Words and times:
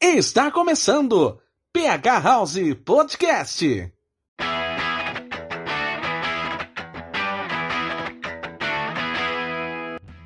Está 0.00 0.48
começando 0.48 1.40
PH 1.72 2.20
House 2.20 2.56
Podcast. 2.84 3.92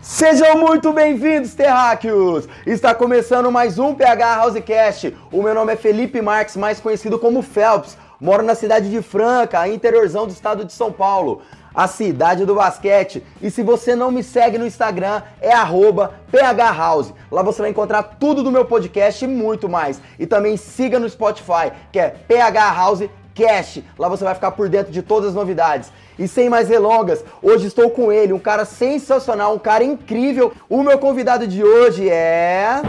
Sejam 0.03 0.59
muito 0.59 0.93
bem-vindos, 0.93 1.55
terráqueos! 1.55 2.47
Está 2.67 2.95
começando 2.95 3.51
mais 3.51 3.79
um 3.79 3.95
PH 3.95 4.45
Housecast. 4.45 5.17
O 5.33 5.43
meu 5.43 5.55
nome 5.55 5.73
é 5.73 5.77
Felipe 5.77 6.21
Marques, 6.21 6.55
mais 6.55 6.79
conhecido 6.79 7.19
como 7.19 7.41
Phelps. 7.41 7.97
Moro 8.21 8.43
na 8.43 8.55
cidade 8.55 8.91
de 8.91 9.01
Franca, 9.01 9.67
interiorzão 9.67 10.27
do 10.27 10.35
estado 10.35 10.67
de 10.67 10.73
São 10.75 10.93
Paulo 10.93 11.41
a 11.75 11.87
cidade 11.87 12.45
do 12.45 12.55
basquete. 12.55 13.23
E 13.41 13.51
se 13.51 13.63
você 13.63 13.95
não 13.95 14.11
me 14.11 14.23
segue 14.23 14.59
no 14.59 14.67
Instagram, 14.67 15.23
é 15.41 15.53
phhouse. 15.55 17.15
Lá 17.31 17.43
você 17.43 17.63
vai 17.63 17.71
encontrar 17.71 18.03
tudo 18.03 18.43
do 18.43 18.51
meu 18.51 18.65
podcast 18.65 19.25
e 19.25 19.29
muito 19.29 19.69
mais. 19.69 20.01
E 20.19 20.27
também 20.27 20.57
siga 20.57 20.99
no 20.99 21.09
Spotify, 21.09 21.73
que 21.91 21.99
é 21.99 22.15
phhouse 22.29 23.11
Cast. 23.35 23.85
Lá 23.99 24.09
você 24.09 24.25
vai 24.25 24.35
ficar 24.35 24.51
por 24.53 24.69
dentro 24.69 24.93
de 24.93 25.03
todas 25.03 25.31
as 25.31 25.35
novidades. 25.35 25.93
E 26.19 26.29
sem 26.29 26.49
mais 26.49 26.69
delongas, 26.69 27.25
hoje 27.43 27.67
estou 27.67 27.91
com 27.91 28.13
ele, 28.13 28.33
um 28.33 28.39
cara 28.39 28.65
sensacional, 28.65 29.55
um 29.55 29.59
cara 29.59 29.83
incrível. 29.83 30.53
O 30.69 30.83
meu 30.83 30.99
convidado 30.99 31.47
de 31.47 31.65
hoje 31.65 32.09
é. 32.09 32.83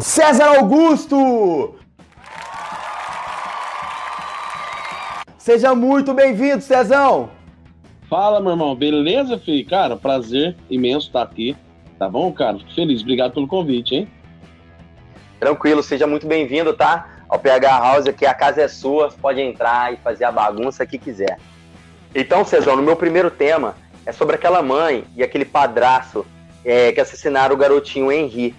César 0.00 0.56
Augusto! 0.58 1.83
Seja 5.44 5.74
muito 5.74 6.14
bem-vindo, 6.14 6.62
Cezão! 6.62 7.28
Fala, 8.08 8.40
meu 8.40 8.52
irmão, 8.52 8.74
beleza, 8.74 9.38
filho? 9.38 9.68
Cara, 9.68 9.94
prazer 9.94 10.56
imenso 10.70 11.08
estar 11.08 11.20
aqui, 11.20 11.54
tá 11.98 12.08
bom, 12.08 12.32
cara? 12.32 12.56
Fico 12.56 12.74
feliz, 12.74 13.02
obrigado 13.02 13.34
pelo 13.34 13.46
convite, 13.46 13.94
hein? 13.94 14.08
Tranquilo, 15.38 15.82
seja 15.82 16.06
muito 16.06 16.26
bem-vindo, 16.26 16.72
tá? 16.72 17.24
Ao 17.28 17.38
PH 17.38 17.78
House 17.78 18.06
aqui, 18.06 18.24
a 18.24 18.32
casa 18.32 18.62
é 18.62 18.68
sua, 18.68 19.10
pode 19.20 19.38
entrar 19.38 19.92
e 19.92 19.98
fazer 19.98 20.24
a 20.24 20.32
bagunça 20.32 20.86
que 20.86 20.96
quiser. 20.96 21.38
Então, 22.14 22.42
Cezão, 22.42 22.74
no 22.74 22.82
meu 22.82 22.96
primeiro 22.96 23.30
tema 23.30 23.74
é 24.06 24.12
sobre 24.12 24.36
aquela 24.36 24.62
mãe 24.62 25.04
e 25.14 25.22
aquele 25.22 25.44
padraço 25.44 26.24
é, 26.64 26.90
que 26.90 27.02
assassinaram 27.02 27.54
o 27.54 27.58
garotinho 27.58 28.10
Henri. 28.10 28.54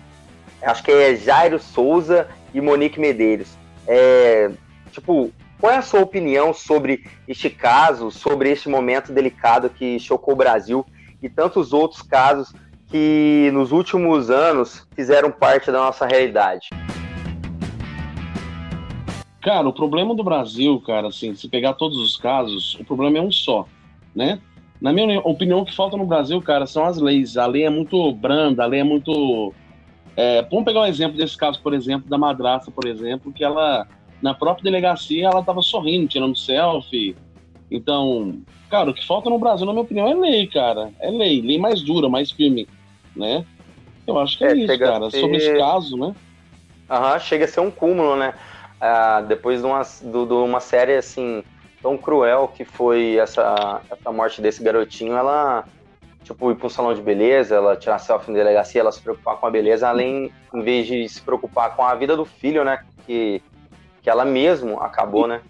Acho 0.62 0.84
que 0.84 0.92
é 0.92 1.16
Jairo 1.16 1.58
Souza 1.58 2.28
e 2.54 2.62
Monique 2.62 3.00
Medeiros. 3.00 3.58
É, 3.88 4.52
tipo, 4.92 5.34
qual 5.60 5.72
é 5.72 5.78
a 5.78 5.82
sua 5.82 6.02
opinião 6.02 6.54
sobre 6.54 7.06
este 7.28 7.50
caso, 7.50 8.12
sobre 8.12 8.50
este 8.52 8.70
momento 8.70 9.14
delicado 9.14 9.70
que 9.70 10.00
chocou 10.00 10.34
o 10.34 10.38
Brasil 10.38 10.86
e 11.22 11.30
tantos 11.30 11.74
outros 11.74 12.02
casos 12.02 12.54
que 12.88 13.50
nos 13.54 13.72
últimos 13.72 14.30
anos 14.30 14.88
fizeram 14.96 15.32
parte 15.32 15.72
da 15.72 15.80
nossa 15.80 16.06
realidade? 16.06 16.70
Cara, 19.42 19.68
o 19.68 19.74
problema 19.74 20.16
do 20.16 20.24
Brasil, 20.24 20.82
cara, 20.82 21.08
assim, 21.08 21.36
se 21.36 21.48
pegar 21.48 21.74
todos 21.74 21.98
os 22.00 22.18
casos, 22.18 22.76
o 22.80 22.84
problema 22.84 23.20
é 23.20 23.22
um 23.22 23.32
só, 23.32 23.68
né? 24.16 24.40
Na 24.82 24.92
minha 24.92 25.20
opinião, 25.20 25.62
o 25.62 25.66
que 25.66 25.76
falta 25.76 25.96
no 25.96 26.06
Brasil, 26.06 26.42
cara, 26.42 26.66
são 26.66 26.84
as 26.86 26.98
leis. 26.98 27.38
A 27.38 27.46
lei 27.46 27.64
é 27.64 27.70
muito 27.70 28.12
branda, 28.12 28.64
a 28.64 28.66
lei 28.66 28.82
é 28.82 28.84
muito. 28.84 29.54
É, 30.18 30.42
vamos 30.44 30.66
pegar 30.66 30.82
um 30.82 30.86
exemplo 30.86 31.18
desse 31.18 31.38
caso, 31.38 31.62
por 31.62 31.74
exemplo, 31.74 32.10
da 32.10 32.18
madraça, 32.18 32.72
por 32.72 32.86
exemplo, 32.86 33.32
que 33.32 33.44
ela 33.44 33.88
na 34.22 34.34
própria 34.34 34.64
delegacia 34.64 35.28
ela 35.28 35.44
tava 35.44 35.62
sorrindo, 35.62 36.08
tirando 36.08 36.38
selfie. 36.38 37.16
Então, 37.70 38.40
cara, 38.70 38.90
o 38.90 38.94
que 38.94 39.06
falta 39.06 39.30
no 39.30 39.40
Brasil, 39.40 39.66
na 39.66 39.74
minha 39.74 39.84
opinião, 39.84 40.08
é 40.08 40.14
lei, 40.14 40.48
cara. 40.48 40.92
É 41.00 41.10
lei, 41.10 41.42
lei 41.42 41.58
mais 41.58 41.82
dura, 41.82 42.08
mais 42.08 42.32
firme, 42.32 42.68
né? 43.16 43.46
Eu 44.08 44.20
acho 44.20 44.38
que 44.38 44.46
é, 44.46 44.52
é 44.52 44.56
isso, 44.56 44.80
cara. 44.80 45.10
Ser... 45.10 45.22
Sobre 45.22 45.38
esse 45.38 45.58
caso, 45.58 45.98
né? 45.98 46.16
Aham, 46.90 47.20
chega 47.20 47.46
a 47.46 47.48
ser 47.48 47.62
um 47.62 47.72
cúmulo, 47.72 48.16
né? 48.16 48.34
Ah, 48.80 49.22
depois 49.22 49.62
de 49.62 49.66
uma, 49.66 49.82
de, 49.82 50.26
de 50.26 50.34
uma 50.34 50.60
série 50.60 50.96
assim 50.96 51.44
tão 51.82 51.98
cruel 51.98 52.52
que 52.56 52.66
foi 52.66 53.16
essa, 53.18 53.82
essa 53.90 54.12
morte 54.12 54.42
desse 54.42 54.64
garotinho, 54.64 55.14
ela 55.14 55.66
tipo 56.24 56.52
ir 56.52 56.56
para 56.56 56.66
um 56.66 56.70
salão 56.70 56.94
de 56.94 57.02
beleza, 57.02 57.56
ela 57.56 57.76
tirar 57.76 58.00
selfie 58.00 58.32
na 58.32 58.40
delegacia, 58.40 58.82
ela 58.82 58.92
se 58.92 59.02
preocupar 59.02 59.38
com 59.38 59.46
a 59.46 59.52
beleza, 59.52 59.88
além 59.88 60.32
em 60.54 60.62
vez 60.62 60.88
de 60.88 61.08
se 61.08 61.22
preocupar 61.22 61.76
com 61.76 61.84
a 61.84 61.94
vida 61.94 62.18
do 62.18 62.26
filho, 62.26 62.64
né? 62.64 62.80
Que 63.06 63.42
que 64.06 64.10
ela 64.12 64.24
mesmo 64.24 64.80
acabou, 64.80 65.28
né? 65.28 65.42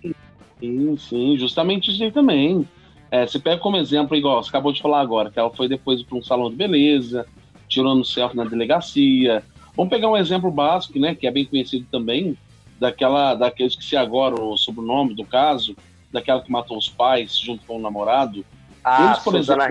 Sim, 0.62 0.96
sim, 0.98 1.38
justamente 1.38 1.92
isso 1.92 2.02
aí 2.02 2.10
também. 2.10 2.66
É, 3.12 3.28
você 3.28 3.38
pega 3.38 3.60
como 3.60 3.76
exemplo, 3.76 4.16
igual 4.16 4.42
você 4.42 4.48
acabou 4.48 4.72
de 4.72 4.82
falar 4.82 5.02
agora, 5.02 5.30
que 5.30 5.38
ela 5.38 5.50
foi 5.50 5.68
depois 5.68 6.02
para 6.02 6.18
um 6.18 6.24
salão 6.24 6.50
de 6.50 6.56
beleza, 6.56 7.28
tirando 7.68 8.06
selfie 8.06 8.38
na 8.38 8.46
delegacia. 8.46 9.44
Vamos 9.76 9.90
pegar 9.90 10.10
um 10.10 10.16
exemplo 10.16 10.50
básico, 10.50 10.98
né, 10.98 11.14
que 11.14 11.28
é 11.28 11.32
bem 11.32 11.44
conhecido 11.44 11.86
também, 11.92 12.38
daquela, 12.80 13.36
daqueles 13.36 13.76
que 13.76 13.84
se 13.84 13.98
agora 13.98 14.42
o 14.42 14.56
sobrenome 14.56 15.14
do 15.14 15.26
caso, 15.26 15.76
daquela 16.10 16.42
que 16.42 16.50
matou 16.50 16.78
os 16.78 16.88
pais 16.88 17.38
junto 17.38 17.66
com 17.66 17.76
o 17.76 17.82
namorado. 17.82 18.46
Ah, 18.82 19.08
eles, 19.08 19.20
por 19.20 19.36
exemplo, 19.36 19.66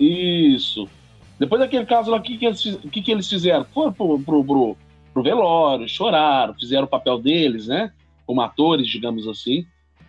Isso. 0.00 0.88
Depois 1.38 1.60
daquele 1.60 1.84
caso 1.84 2.10
lá, 2.10 2.16
o 2.16 2.22
que, 2.22 2.38
que, 2.38 2.46
eles, 2.46 2.62
que, 2.90 3.02
que 3.02 3.12
eles 3.12 3.28
fizeram? 3.28 3.66
Foram 3.74 3.92
pro, 3.92 4.18
pro, 4.20 4.42
pro, 4.42 4.76
pro 5.14 5.22
velório, 5.22 5.88
choraram, 5.88 6.54
fizeram 6.54 6.84
o 6.84 6.88
papel 6.88 7.18
deles, 7.18 7.68
né? 7.68 7.92
Como 8.26 8.42
atores, 8.42 8.88
digamos 8.88 9.28
assim. 9.28 9.64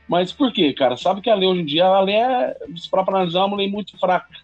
Mas 0.08 0.34
por 0.34 0.52
quê, 0.52 0.74
cara? 0.74 0.98
Sabe 0.98 1.22
que 1.22 1.30
a 1.30 1.36
lei 1.36 1.48
hoje 1.48 1.62
em 1.62 1.66
dia, 1.66 1.86
a 1.86 2.02
lei 2.02 2.16
é, 2.16 2.56
para 2.90 3.04
analisar, 3.08 3.42
é 3.42 3.46
uma 3.46 3.58
lei 3.58 3.70
muito 3.70 3.98
fraca. 4.00 4.36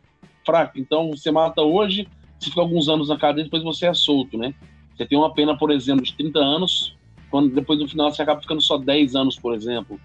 Fraca. 0.46 0.80
Então, 0.80 1.10
você 1.10 1.32
mata 1.32 1.62
hoje, 1.62 2.08
você 2.40 2.50
fica 2.50 2.62
alguns 2.62 2.88
anos 2.88 3.10
na 3.10 3.18
cadeia, 3.18 3.44
depois 3.44 3.64
você 3.64 3.88
é 3.88 3.94
solto, 3.94 4.38
né? 4.38 4.54
Você 4.96 5.06
tem 5.06 5.18
uma 5.18 5.34
pena, 5.34 5.58
por 5.58 5.72
exemplo, 5.72 6.04
de 6.04 6.14
30 6.14 6.40
anos, 6.40 6.96
quando 7.30 7.54
depois 7.54 7.80
no 7.80 7.88
final 7.88 8.12
você 8.12 8.22
acaba 8.22 8.42
ficando 8.42 8.62
só 8.62 8.78
10 8.78 9.16
anos, 9.16 9.40
por 9.40 9.56
exemplo. 9.56 10.00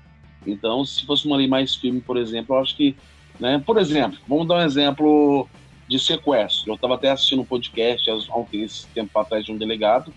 Então, 0.47 0.85
se 0.85 1.05
fosse 1.05 1.27
uma 1.27 1.37
lei 1.37 1.49
mais 1.49 1.75
firme, 1.75 2.01
por 2.01 2.17
exemplo, 2.17 2.57
eu 2.57 2.61
acho 2.61 2.77
que, 2.77 2.97
né? 3.39 3.63
Por 3.65 3.79
exemplo, 3.79 4.19
vamos 4.27 4.47
dar 4.47 4.57
um 4.57 4.63
exemplo 4.63 5.49
de 5.89 5.99
sequestro. 5.99 6.71
Eu 6.71 6.75
estava 6.75 6.95
até 6.95 7.11
assistindo 7.11 7.43
um 7.43 7.45
podcast 7.45 8.09
há 8.11 8.37
um 8.37 8.47
tempo 8.95 9.19
atrás 9.19 9.45
de 9.45 9.53
um 9.53 9.59
delegado, 9.59 10.13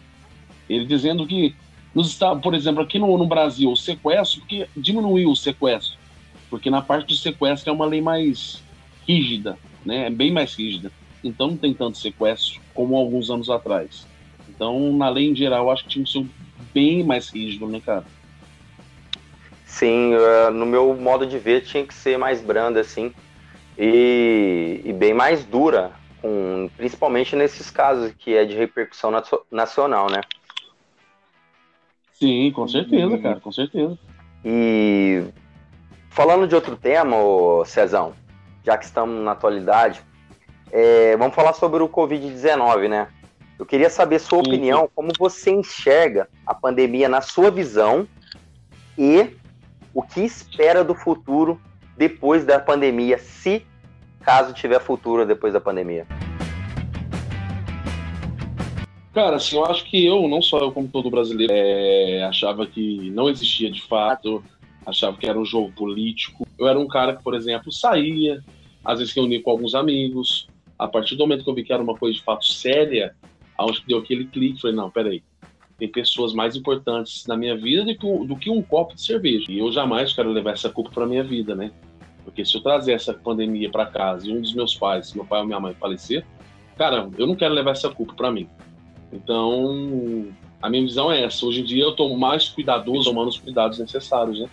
ele 0.70 0.86
dizendo 0.86 1.26
que, 1.26 1.56
nos 1.94 2.10
Estados, 2.10 2.42
por 2.44 2.54
exemplo, 2.54 2.82
aqui 2.82 3.00
no, 3.00 3.18
no 3.18 3.28
Brasil, 3.28 3.72
o 3.72 3.76
sequestro, 3.76 4.42
que 4.46 4.68
diminuiu 4.78 5.32
o 5.32 5.36
sequestro, 5.36 5.98
porque 6.50 6.70
na 6.70 6.82
parte 6.82 7.08
do 7.08 7.16
sequestro 7.16 7.70
é 7.70 7.74
uma 7.74 7.86
lei 7.86 8.02
mais 8.02 8.64
rígida, 9.08 9.58
né? 9.86 10.08
É 10.08 10.10
bem 10.10 10.32
mais 10.32 10.54
rígida. 10.54 10.92
Então 11.24 11.48
não 11.48 11.58
tem 11.58 11.74
tanto 11.74 11.98
sequestro 11.98 12.62
como 12.74 12.96
alguns 12.96 13.30
anos 13.30 13.50
atrás. 13.50 14.08
Então, 14.48 14.94
na 14.94 15.10
lei 15.10 15.30
em 15.30 15.36
geral, 15.36 15.70
acho 15.70 15.84
que 15.84 15.90
tinha 15.90 16.06
que 16.06 16.12
ser 16.12 16.26
bem 16.74 17.04
mais 17.04 17.30
rígido, 17.30 17.68
né, 17.68 17.80
cara? 17.80 18.06
Sim, 19.66 20.16
uh, 20.16 20.52
no 20.52 20.66
meu 20.66 20.96
modo 20.96 21.26
de 21.26 21.38
ver, 21.38 21.62
tinha 21.62 21.86
que 21.86 21.94
ser 21.94 22.18
mais 22.18 22.42
branda, 22.42 22.82
assim, 22.82 23.14
e, 23.78 24.82
e 24.84 24.94
bem 24.94 25.14
mais 25.14 25.46
dura, 25.46 25.94
com, 26.22 26.70
principalmente 26.76 27.36
nesses 27.36 27.70
casos 27.70 28.12
que 28.18 28.36
é 28.36 28.44
de 28.44 28.56
repercussão 28.56 29.12
nacional, 29.52 30.10
né? 30.10 30.22
Sim, 32.20 32.52
com 32.52 32.68
certeza, 32.68 33.16
e, 33.16 33.22
cara, 33.22 33.40
com 33.40 33.52
certeza. 33.52 33.98
E 34.44 35.24
falando 36.10 36.48
de 36.48 36.54
outro 36.54 36.76
tema, 36.76 37.16
Cezão, 37.66 38.14
já 38.64 38.78
que 38.78 38.84
estamos 38.84 39.24
na 39.24 39.32
atualidade, 39.32 40.02
é, 40.72 41.16
vamos 41.16 41.34
falar 41.34 41.54
sobre 41.54 41.82
o 41.82 41.88
Covid-19, 41.88 42.90
né? 42.90 43.08
Eu 43.58 43.66
queria 43.66 43.90
saber 43.90 44.20
sua 44.20 44.44
sim, 44.44 44.50
opinião, 44.50 44.82
sim. 44.82 44.90
como 44.94 45.12
você 45.18 45.52
enxerga 45.52 46.28
a 46.46 46.54
pandemia 46.54 47.08
na 47.08 47.22
sua 47.22 47.50
visão 47.50 48.08
e 48.98 49.36
o 49.94 50.02
que 50.02 50.22
espera 50.22 50.84
do 50.84 50.94
futuro 50.94 51.60
depois 51.98 52.46
da 52.46 52.60
pandemia, 52.60 53.18
se 53.18 53.66
caso 54.22 54.54
tiver 54.54 54.80
futuro 54.80 55.26
depois 55.26 55.54
da 55.54 55.62
pandemia. 55.62 56.06
Cara, 59.20 59.36
assim, 59.36 59.58
eu 59.58 59.66
acho 59.66 59.84
que 59.84 60.06
eu, 60.06 60.30
não 60.30 60.42
só 60.42 60.60
eu 60.60 60.72
como 60.72 60.88
todo 60.88 61.10
brasileiro, 61.10 61.52
é, 61.54 62.24
achava 62.24 62.66
que 62.66 63.12
não 63.12 63.28
existia 63.28 63.70
de 63.70 63.82
fato, 63.82 64.42
achava 64.86 65.18
que 65.18 65.28
era 65.28 65.38
um 65.38 65.44
jogo 65.44 65.74
político. 65.74 66.48
Eu 66.58 66.70
era 66.70 66.80
um 66.80 66.88
cara 66.88 67.14
que, 67.14 67.22
por 67.22 67.36
exemplo, 67.36 67.70
saía, 67.70 68.42
às 68.82 69.00
vezes 69.00 69.14
reunia 69.14 69.44
com 69.44 69.52
alguns 69.52 69.76
amigos. 69.76 70.48
A 70.78 70.88
partir 70.88 71.18
do 71.18 71.20
momento 71.20 71.44
que 71.44 71.50
eu 71.50 71.54
vi 71.54 71.66
que 71.66 71.74
era 71.74 71.84
uma 71.84 71.98
coisa 71.98 72.18
de 72.18 72.24
fato 72.24 72.46
séria, 72.46 73.14
aonde 73.58 73.84
deu 73.86 73.98
aquele 73.98 74.24
clique, 74.24 74.62
falei, 74.62 74.78
não, 74.78 74.90
peraí, 74.90 75.22
tem 75.78 75.90
pessoas 75.90 76.32
mais 76.32 76.56
importantes 76.56 77.28
na 77.28 77.36
minha 77.36 77.58
vida 77.58 77.84
do 77.84 77.98
que, 77.98 78.26
do 78.26 78.36
que 78.38 78.50
um 78.50 78.62
copo 78.62 78.96
de 78.96 79.02
cerveja. 79.02 79.48
E 79.50 79.60
eu 79.60 79.70
jamais 79.70 80.14
quero 80.14 80.32
levar 80.32 80.52
essa 80.52 80.70
culpa 80.70 80.92
para 80.92 81.06
minha 81.06 81.26
vida, 81.26 81.54
né? 81.54 81.74
Porque 82.24 82.46
se 82.46 82.56
eu 82.56 82.62
trazer 82.62 82.94
essa 82.94 83.14
pandemia 83.14 83.70
para 83.70 83.86
casa 83.86 84.30
e 84.30 84.32
um 84.32 84.40
dos 84.40 84.54
meus 84.54 84.76
pais, 84.76 85.14
meu 85.14 85.26
pai 85.26 85.42
ou 85.42 85.46
minha 85.46 85.60
mãe 85.60 85.74
falecer, 85.74 86.26
cara, 86.78 87.10
eu 87.18 87.28
não 87.28 87.36
quero 87.36 87.54
levar 87.54 87.72
essa 87.72 87.90
culpa 87.90 88.14
para 88.14 88.32
mim. 88.32 88.48
Então, 89.12 90.28
a 90.62 90.70
minha 90.70 90.84
visão 90.84 91.12
é 91.12 91.24
essa. 91.24 91.46
Hoje 91.46 91.62
em 91.62 91.64
dia 91.64 91.84
eu 91.84 91.92
estou 91.92 92.16
mais 92.18 92.50
cuidadoso, 92.50 93.10
tomando 93.10 93.30
os 93.30 93.40
cuidados 93.40 93.80
necessários, 93.80 94.40
né? 94.40 94.48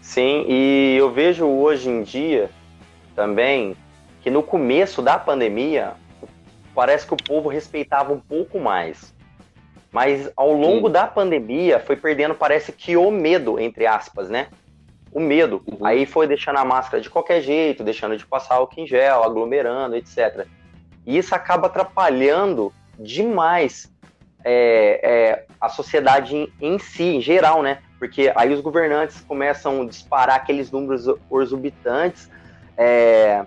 Sim, 0.00 0.44
e 0.48 0.96
eu 0.98 1.10
vejo 1.10 1.44
hoje 1.44 1.88
em 1.88 2.02
dia 2.02 2.50
também 3.14 3.76
que 4.22 4.30
no 4.30 4.42
começo 4.42 5.02
da 5.02 5.18
pandemia, 5.18 5.94
parece 6.74 7.06
que 7.06 7.14
o 7.14 7.16
povo 7.16 7.48
respeitava 7.48 8.12
um 8.12 8.20
pouco 8.20 8.58
mais. 8.58 9.14
Mas 9.92 10.30
ao 10.36 10.52
longo 10.52 10.88
Sim. 10.88 10.92
da 10.92 11.06
pandemia 11.06 11.80
foi 11.80 11.96
perdendo, 11.96 12.34
parece 12.34 12.72
que 12.72 12.96
o 12.96 13.10
medo, 13.10 13.58
entre 13.58 13.86
aspas, 13.86 14.28
né? 14.28 14.48
O 15.12 15.20
medo. 15.20 15.62
Uhum. 15.66 15.86
Aí 15.86 16.04
foi 16.04 16.26
deixando 16.26 16.58
a 16.58 16.64
máscara 16.64 17.00
de 17.00 17.08
qualquer 17.08 17.40
jeito, 17.40 17.82
deixando 17.82 18.16
de 18.16 18.26
passar 18.26 18.56
álcool 18.56 18.80
em 18.80 18.86
gel, 18.86 19.22
aglomerando, 19.22 19.96
etc. 19.96 20.46
E 21.06 21.16
isso 21.16 21.34
acaba 21.34 21.68
atrapalhando 21.68 22.72
demais 22.98 23.92
é, 24.44 25.00
é, 25.02 25.46
a 25.60 25.68
sociedade 25.68 26.36
em, 26.36 26.52
em, 26.60 26.78
si, 26.78 27.02
em 27.02 27.20
geral, 27.20 27.62
né? 27.62 27.78
Porque 27.98 28.32
aí 28.36 28.52
os 28.52 28.60
governantes 28.60 29.20
começam 29.22 29.82
a 29.82 29.86
disparar 29.86 30.36
aqueles 30.36 30.70
números 30.70 31.06
exorbitantes 31.32 32.30
é, 32.76 33.44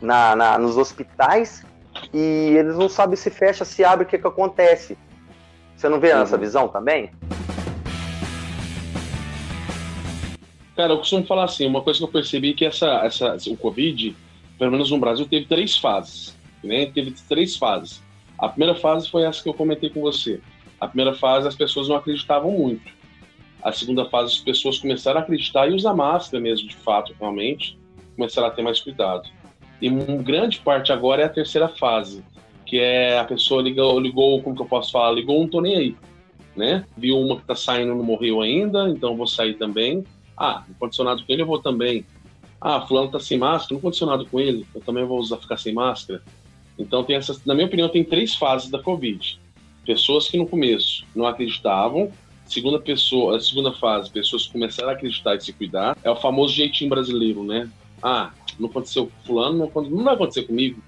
na, 0.00 0.36
na, 0.36 0.58
nos 0.58 0.76
hospitais 0.76 1.64
e 2.12 2.54
eles 2.56 2.76
não 2.76 2.88
sabem 2.88 3.16
se 3.16 3.30
fecha, 3.30 3.64
se 3.64 3.84
abre, 3.84 4.04
o 4.04 4.08
que, 4.08 4.18
que 4.18 4.26
acontece. 4.26 4.98
Você 5.76 5.88
não 5.88 6.00
vê 6.00 6.12
uhum. 6.12 6.22
essa 6.22 6.36
visão 6.36 6.68
também? 6.68 7.10
Cara, 10.76 10.92
eu 10.92 10.98
costumo 10.98 11.26
falar 11.26 11.44
assim, 11.44 11.66
uma 11.66 11.80
coisa 11.80 11.98
que 11.98 12.04
eu 12.04 12.08
percebi 12.08 12.50
é 12.50 12.54
que 12.54 12.66
essa, 12.66 12.86
essa, 13.04 13.36
o 13.48 13.56
Covid, 13.56 14.14
pelo 14.58 14.70
menos 14.70 14.90
no 14.90 14.98
Brasil, 14.98 15.26
teve 15.26 15.46
três 15.46 15.78
fases. 15.78 16.36
Né? 16.62 16.90
Teve 16.94 17.14
três 17.26 17.56
fases. 17.56 18.02
A 18.38 18.48
primeira 18.48 18.74
fase 18.74 19.08
foi 19.08 19.22
essa 19.22 19.42
que 19.42 19.48
eu 19.48 19.54
comentei 19.54 19.90
com 19.90 20.00
você. 20.00 20.40
A 20.80 20.86
primeira 20.86 21.14
fase 21.14 21.48
as 21.48 21.54
pessoas 21.54 21.88
não 21.88 21.96
acreditavam 21.96 22.50
muito. 22.50 22.92
A 23.62 23.72
segunda 23.72 24.04
fase 24.04 24.34
as 24.34 24.38
pessoas 24.40 24.78
começaram 24.78 25.18
a 25.18 25.22
acreditar 25.22 25.68
e 25.68 25.74
usar 25.74 25.94
máscara 25.94 26.40
mesmo, 26.40 26.68
de 26.68 26.76
fato, 26.76 27.14
realmente, 27.18 27.78
começaram 28.14 28.48
a 28.48 28.50
ter 28.50 28.62
mais 28.62 28.80
cuidado. 28.80 29.28
E 29.80 29.88
uma 29.88 30.22
grande 30.22 30.60
parte 30.60 30.92
agora 30.92 31.22
é 31.22 31.24
a 31.24 31.30
terceira 31.30 31.68
fase, 31.68 32.24
que 32.64 32.78
é 32.78 33.18
a 33.18 33.24
pessoa 33.24 33.62
ligou, 33.62 33.98
ligou 33.98 34.42
como 34.42 34.54
que 34.54 34.62
eu 34.62 34.66
posso 34.66 34.92
falar, 34.92 35.12
ligou 35.12 35.42
um 35.42 35.48
tô 35.48 35.60
nem 35.60 35.76
aí, 35.76 35.96
né? 36.54 36.84
Viu 36.96 37.18
uma 37.18 37.36
que 37.36 37.44
tá 37.44 37.54
saindo 37.54 37.94
não 37.94 38.04
morreu 38.04 38.40
ainda, 38.40 38.88
então 38.88 39.16
vou 39.16 39.26
sair 39.26 39.54
também. 39.54 40.04
Ah, 40.36 40.64
condicionado 40.78 41.24
com 41.24 41.32
ele 41.32 41.42
eu 41.42 41.46
vou 41.46 41.60
também. 41.60 42.06
Ah, 42.60 42.80
fulano 42.80 43.10
tá 43.10 43.20
sem 43.20 43.38
máscara, 43.38 43.74
no 43.74 43.80
condicionado 43.80 44.26
com 44.26 44.40
ele, 44.40 44.66
eu 44.74 44.80
também 44.80 45.04
vou 45.04 45.18
usar 45.18 45.38
ficar 45.38 45.56
sem 45.56 45.74
máscara. 45.74 46.22
Então 46.78 47.04
tem 47.04 47.16
essas, 47.16 47.44
na 47.44 47.54
minha 47.54 47.66
opinião, 47.66 47.88
tem 47.88 48.04
três 48.04 48.34
fases 48.34 48.70
da 48.70 48.82
Covid. 48.82 49.40
Pessoas 49.84 50.28
que 50.28 50.36
no 50.36 50.46
começo 50.46 51.06
não 51.14 51.26
acreditavam, 51.26 52.10
segunda 52.44 52.78
pessoa, 52.78 53.36
a 53.36 53.40
segunda 53.40 53.72
fase, 53.72 54.10
pessoas 54.10 54.46
que 54.46 54.52
começaram 54.52 54.90
a 54.90 54.92
acreditar 54.92 55.34
e 55.34 55.40
se 55.40 55.52
cuidar, 55.52 55.96
é 56.02 56.10
o 56.10 56.16
famoso 56.16 56.54
jeitinho 56.54 56.90
brasileiro, 56.90 57.42
né? 57.42 57.68
Ah, 58.02 58.32
não 58.58 58.68
aconteceu 58.68 59.06
com 59.06 59.26
fulano, 59.26 59.70
não, 59.74 59.82
não 59.82 60.04
vai 60.04 60.14
acontecer 60.14 60.42
comigo. 60.42 60.82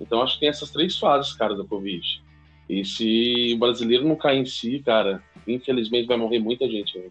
Então 0.00 0.22
acho 0.22 0.34
que 0.34 0.40
tem 0.40 0.48
essas 0.48 0.70
três 0.70 0.98
fases, 0.98 1.32
cara, 1.32 1.56
da 1.56 1.64
Covid. 1.64 2.22
E 2.68 2.84
se 2.84 3.52
o 3.54 3.58
brasileiro 3.58 4.06
não 4.06 4.16
cair 4.16 4.40
em 4.40 4.46
si, 4.46 4.82
cara, 4.84 5.22
infelizmente 5.46 6.06
vai 6.06 6.16
morrer 6.16 6.38
muita 6.38 6.68
gente. 6.68 6.98
Né? 6.98 7.04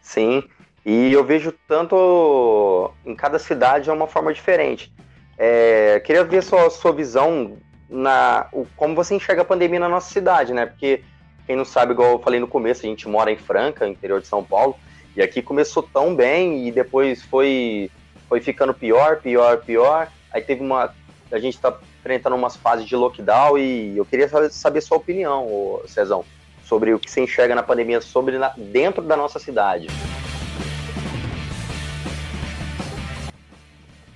Sim, 0.00 0.42
e 0.84 1.12
eu 1.12 1.24
vejo 1.24 1.52
tanto 1.66 2.92
em 3.06 3.14
cada 3.14 3.38
cidade 3.38 3.88
é 3.88 3.92
uma 3.92 4.06
forma 4.06 4.32
diferente. 4.32 4.92
É, 5.36 6.00
queria 6.00 6.24
ver 6.24 6.42
sua, 6.42 6.70
sua 6.70 6.92
visão 6.92 7.56
na 7.88 8.46
o, 8.52 8.66
como 8.76 8.94
você 8.94 9.14
enxerga 9.14 9.42
a 9.42 9.44
pandemia 9.44 9.80
na 9.80 9.88
nossa 9.88 10.12
cidade, 10.12 10.52
né? 10.52 10.66
Porque 10.66 11.02
quem 11.46 11.56
não 11.56 11.64
sabe, 11.64 11.92
igual 11.92 12.12
eu 12.12 12.18
falei 12.18 12.40
no 12.40 12.48
começo, 12.48 12.84
a 12.84 12.88
gente 12.88 13.08
mora 13.08 13.30
em 13.30 13.36
Franca, 13.36 13.86
interior 13.86 14.20
de 14.20 14.26
São 14.26 14.42
Paulo, 14.42 14.76
e 15.16 15.22
aqui 15.22 15.42
começou 15.42 15.82
tão 15.82 16.14
bem 16.14 16.66
e 16.66 16.72
depois 16.72 17.22
foi 17.22 17.90
foi 18.28 18.40
ficando 18.40 18.72
pior, 18.72 19.20
pior, 19.20 19.58
pior. 19.58 20.08
Aí 20.32 20.42
teve 20.42 20.62
uma 20.62 20.94
a 21.30 21.38
gente 21.38 21.54
está 21.54 21.76
enfrentando 21.98 22.36
umas 22.36 22.54
fases 22.56 22.86
de 22.86 22.94
lockdown 22.94 23.58
e 23.58 23.96
eu 23.96 24.04
queria 24.04 24.28
saber, 24.50 24.80
sua 24.80 24.98
opinião, 24.98 25.80
Cezão, 25.86 26.24
sobre 26.64 26.94
o 26.94 26.98
que 26.98 27.10
você 27.10 27.22
enxerga 27.22 27.54
na 27.54 27.62
pandemia 27.62 28.00
sobre 28.00 28.38
na, 28.38 28.52
dentro 28.56 29.02
da 29.02 29.16
nossa 29.16 29.38
cidade. 29.38 29.88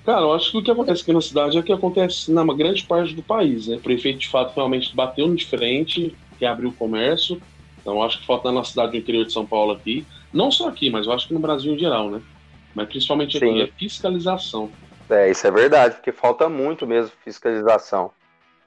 Cara, 0.08 0.22
eu 0.22 0.32
acho 0.32 0.50
que 0.50 0.56
o 0.56 0.62
que 0.62 0.70
acontece 0.70 1.02
aqui 1.02 1.12
na 1.12 1.20
cidade 1.20 1.58
é 1.58 1.60
o 1.60 1.62
que 1.62 1.70
acontece 1.70 2.32
na 2.32 2.42
grande 2.54 2.82
parte 2.82 3.14
do 3.14 3.22
país, 3.22 3.66
né? 3.68 3.76
O 3.76 3.80
prefeito, 3.80 4.20
de 4.20 4.28
fato, 4.30 4.54
realmente 4.56 4.96
bateu 4.96 5.28
no 5.28 5.36
diferente, 5.36 6.16
que 6.38 6.46
abriu 6.46 6.70
o 6.70 6.72
comércio. 6.72 7.42
Então, 7.78 7.96
eu 7.96 8.02
acho 8.02 8.18
que 8.18 8.24
falta 8.24 8.50
na 8.50 8.64
cidade 8.64 8.92
do 8.92 8.96
interior 8.96 9.26
de 9.26 9.34
São 9.34 9.44
Paulo 9.44 9.72
aqui. 9.72 10.06
Não 10.32 10.50
só 10.50 10.70
aqui, 10.70 10.88
mas 10.88 11.06
eu 11.06 11.12
acho 11.12 11.28
que 11.28 11.34
no 11.34 11.40
Brasil 11.40 11.74
em 11.74 11.78
geral, 11.78 12.08
né? 12.08 12.22
Mas 12.74 12.88
principalmente 12.88 13.36
aqui, 13.36 13.52
Sim. 13.52 13.60
é 13.60 13.66
fiscalização. 13.66 14.70
É, 15.10 15.30
isso 15.30 15.46
é 15.46 15.50
verdade, 15.50 15.96
porque 15.96 16.10
falta 16.10 16.48
muito 16.48 16.86
mesmo 16.86 17.12
fiscalização. 17.22 18.10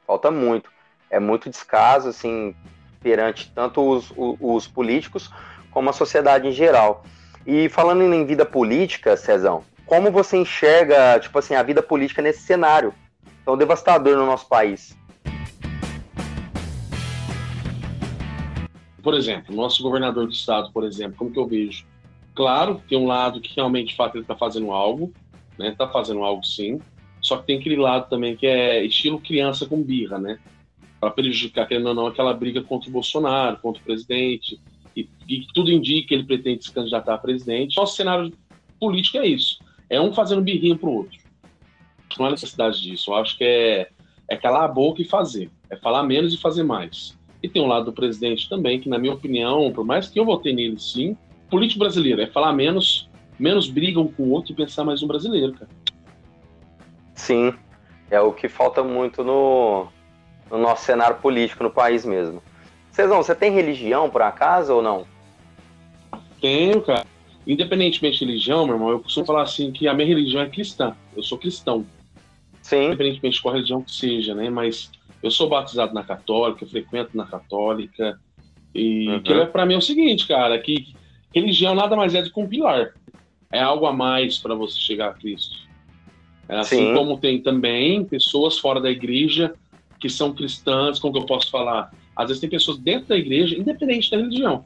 Falta 0.06 0.30
muito. 0.30 0.70
É 1.10 1.20
muito 1.20 1.50
descaso, 1.50 2.10
assim, 2.10 2.54
perante 3.02 3.52
tanto 3.56 3.82
os, 3.82 4.14
os, 4.16 4.38
os 4.40 4.68
políticos 4.68 5.32
como 5.72 5.90
a 5.90 5.94
sociedade 5.94 6.48
em 6.48 6.52
geral. 6.52 7.04
E 7.48 7.68
falando 7.68 8.04
em 8.04 8.26
vida 8.28 8.46
política, 8.46 9.18
Cezão, 9.18 9.64
como 9.86 10.12
você 10.12 10.38
enxerga, 10.38 11.20
tipo 11.20 11.38
assim, 11.38 11.54
a 11.54 11.64
vida 11.64 11.84
política 11.84 12.22
nesse 12.22 12.42
cenário 12.42 12.94
tão 13.46 13.58
devastador 13.58 14.16
no 14.18 14.26
nosso 14.26 14.48
país? 14.48 14.98
Por 19.02 19.14
exemplo, 19.16 19.56
nosso 19.56 19.82
governador 19.82 20.28
do 20.28 20.32
estado, 20.32 20.72
por 20.72 20.84
exemplo, 20.84 21.18
como 21.18 21.32
que 21.32 21.40
eu 21.40 21.48
vejo? 21.48 21.86
Claro, 22.36 22.82
tem 22.88 22.98
um 22.98 23.08
lado 23.08 23.42
que 23.42 23.56
realmente, 23.56 23.90
de 23.90 23.96
fato, 23.96 24.16
ele 24.16 24.24
está 24.24 24.36
fazendo 24.36 24.72
algo, 24.72 25.12
né? 25.58 25.70
Está 25.70 25.88
fazendo 25.88 26.24
algo 26.24 26.46
sim. 26.46 26.80
Só 27.20 27.38
que 27.38 27.48
tem 27.48 27.60
aquele 27.60 27.76
lado 27.76 28.10
também 28.10 28.36
que 28.36 28.48
é 28.48 28.84
estilo 28.86 29.20
criança 29.20 29.66
com 29.66 29.82
birra, 29.82 30.18
né? 30.18 30.40
Para 31.00 31.12
prejudicar, 31.12 31.68
querendo 31.68 31.88
ou 31.88 31.96
não, 31.96 32.08
aquela 32.08 32.34
briga 32.34 32.62
contra 32.62 32.90
o 32.90 32.94
Bolsonaro, 32.94 33.58
contra 33.58 33.82
o 33.82 33.86
presidente, 33.86 34.60
e, 34.96 35.10
e 35.28 35.48
tudo 35.54 35.72
indica 35.72 36.10
que 36.10 36.14
ele 36.14 36.24
pretende 36.24 36.64
se 36.64 36.72
candidatar 36.72 37.16
a 37.16 37.18
presidente. 37.18 37.76
Nosso 37.78 37.96
cenário 37.96 38.32
político 38.80 39.18
é 39.18 39.28
isso 39.28 39.58
é 39.92 40.00
um 40.00 40.14
fazendo 40.14 40.42
birrinha 40.42 40.78
pro 40.78 40.90
outro. 40.90 41.20
Não 42.18 42.26
há 42.26 42.32
necessidade 42.32 42.82
disso. 42.82 43.12
Eu 43.12 43.16
acho 43.18 43.38
que 43.38 43.44
é, 43.44 43.90
é 44.30 44.38
calar 44.38 44.64
a 44.64 44.68
boca 44.68 45.02
e 45.02 45.06
fazer. 45.06 45.52
É 45.70 45.76
falar 45.76 46.04
menos 46.04 46.34
e 46.34 46.38
fazer 46.38 46.64
mais. 46.64 47.20
E 47.44 47.50
tem 47.50 47.62
um 47.62 47.68
lado 47.68 47.86
do 47.86 47.94
presidente 47.94 48.48
também, 48.48 48.80
que, 48.80 48.88
na 48.88 48.98
minha 48.98 49.14
opinião, 49.14 49.70
por 49.74 49.86
mais 49.86 50.08
que 50.08 50.18
eu 50.18 50.24
votei 50.24 50.54
nele 50.54 50.80
sim, 50.80 51.18
político 51.50 51.80
brasileiro 51.80 52.22
é 52.22 52.28
falar 52.28 52.54
menos, 52.54 53.10
menos 53.38 53.70
briga 53.70 54.00
um 54.00 54.08
com 54.08 54.24
o 54.24 54.30
outro 54.30 54.54
e 54.54 54.56
pensar 54.56 54.86
mais 54.86 55.02
no 55.02 55.08
brasileiro, 55.10 55.54
cara. 55.54 55.70
Sim, 57.14 57.54
é 58.10 58.22
o 58.22 58.32
que 58.32 58.48
falta 58.48 58.82
muito 58.82 59.24
no, 59.24 59.88
no 60.50 60.58
nosso 60.58 60.86
cenário 60.86 61.18
político 61.18 61.64
no 61.64 61.72
país 61.72 62.06
mesmo. 62.06 62.42
Cezão, 62.92 63.22
você 63.22 63.36
tem 63.36 63.52
religião 63.52 64.10
por 64.10 64.22
acaso 64.22 64.76
ou 64.76 64.82
não? 64.82 65.06
Tenho, 66.40 66.82
cara 66.82 67.06
independentemente 67.46 68.20
de 68.20 68.26
religião, 68.26 68.66
meu 68.66 68.76
irmão, 68.76 68.90
eu 68.90 69.00
costumo 69.00 69.26
falar 69.26 69.44
assim 69.44 69.72
que 69.72 69.88
a 69.88 69.94
minha 69.94 70.08
religião 70.08 70.42
é 70.42 70.50
cristã. 70.50 70.96
Eu 71.16 71.24
sou 71.24 71.38
cristão. 71.38 71.86
Sim. 72.62 72.88
Independentemente 72.88 73.36
de 73.38 73.42
qual 73.42 73.54
religião 73.54 73.82
que 73.82 73.92
seja, 73.92 74.36
né? 74.36 74.50
Mas 74.50 74.92
eu 75.22 75.32
sou 75.32 75.50
batizado 75.50 75.94
na 75.94 76.04
católica, 76.04 76.64
eu 76.64 76.70
frequento 76.70 77.16
na 77.16 77.26
católica. 77.26 78.20
E 78.74 79.08
uhum. 79.08 79.22
que 79.22 79.34
é 79.34 79.46
para 79.46 79.66
mim 79.66 79.74
é 79.76 79.78
o 79.78 79.82
seguinte, 79.82 80.28
cara, 80.28 80.58
que 80.60 80.94
religião 81.34 81.76
nada 81.76 81.96
mais 81.96 82.16
é 82.16 82.22
do 82.22 82.32
que 82.32 82.40
um 82.40 82.48
pilar. 82.48 82.94
É 83.52 83.60
algo 83.60 83.86
a 83.86 83.94
mais 83.94 84.38
para 84.38 84.56
você 84.56 84.80
chegar 84.80 85.10
a 85.10 85.14
Cristo. 85.14 85.58
É 86.48 86.58
assim 86.58 86.78
Sim. 86.78 86.94
como 86.94 87.18
tem 87.18 87.42
também 87.42 88.04
pessoas 88.06 88.58
fora 88.58 88.80
da 88.80 88.90
igreja 88.90 89.54
que 90.00 90.10
são 90.10 90.34
cristãs, 90.34 91.00
como 91.00 91.18
eu 91.18 91.26
posso 91.26 91.50
falar? 91.50 91.92
Às 92.16 92.28
vezes 92.28 92.42
tem 92.42 92.50
pessoas 92.50 92.78
dentro 92.78 93.10
da 93.10 93.18
igreja, 93.18 93.58
independente 93.58 94.10
da 94.10 94.18
religião, 94.18 94.66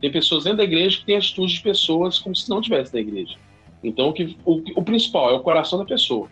tem 0.00 0.10
pessoas 0.10 0.44
dentro 0.44 0.58
da 0.58 0.64
igreja 0.64 0.98
que 0.98 1.04
têm 1.04 1.16
atitudes 1.16 1.52
de 1.52 1.62
pessoas 1.62 2.18
como 2.18 2.34
se 2.34 2.48
não 2.48 2.60
tivesse 2.60 2.94
na 2.94 3.00
igreja. 3.00 3.36
Então, 3.82 4.08
o, 4.08 4.12
que, 4.12 4.36
o, 4.44 4.62
o 4.76 4.82
principal 4.82 5.30
é 5.30 5.34
o 5.34 5.40
coração 5.40 5.78
da 5.78 5.84
pessoa. 5.84 6.28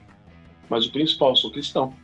Mas 0.68 0.86
o 0.86 0.92
principal, 0.92 1.34
sou 1.36 1.50
cristão. 1.50 1.94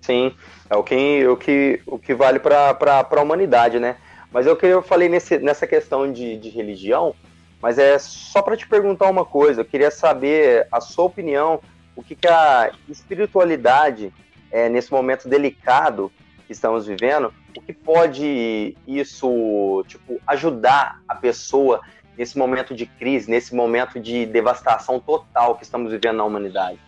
Sim, 0.00 0.32
é 0.68 0.76
o 0.76 0.82
que, 0.82 1.26
o 1.26 1.36
que, 1.36 1.80
o 1.86 1.98
que 1.98 2.14
vale 2.14 2.38
para 2.38 2.76
a 3.10 3.22
humanidade, 3.22 3.78
né? 3.78 3.96
Mas 4.30 4.46
eu, 4.46 4.58
eu 4.62 4.82
falei 4.82 5.08
nesse, 5.08 5.38
nessa 5.38 5.66
questão 5.66 6.12
de, 6.12 6.36
de 6.36 6.50
religião, 6.50 7.14
mas 7.62 7.78
é 7.78 7.98
só 7.98 8.42
para 8.42 8.56
te 8.56 8.66
perguntar 8.66 9.08
uma 9.08 9.24
coisa. 9.24 9.60
Eu 9.60 9.64
queria 9.64 9.90
saber 9.90 10.66
a 10.70 10.80
sua 10.80 11.04
opinião, 11.04 11.60
o 11.96 12.02
que, 12.02 12.14
que 12.14 12.28
a 12.28 12.72
espiritualidade, 12.88 14.12
é, 14.50 14.68
nesse 14.68 14.92
momento 14.92 15.28
delicado 15.28 16.12
que 16.46 16.52
estamos 16.52 16.86
vivendo, 16.86 17.32
o 17.56 17.60
que 17.60 17.72
pode 17.72 18.76
isso 18.86 19.84
tipo 19.88 20.20
ajudar 20.26 21.00
a 21.08 21.14
pessoa 21.14 21.80
nesse 22.16 22.38
momento 22.38 22.74
de 22.74 22.86
crise, 22.86 23.30
nesse 23.30 23.54
momento 23.54 23.98
de 23.98 24.26
devastação 24.26 25.00
total 25.00 25.56
que 25.56 25.64
estamos 25.64 25.90
vivendo 25.90 26.16
na 26.16 26.24
humanidade? 26.24 26.78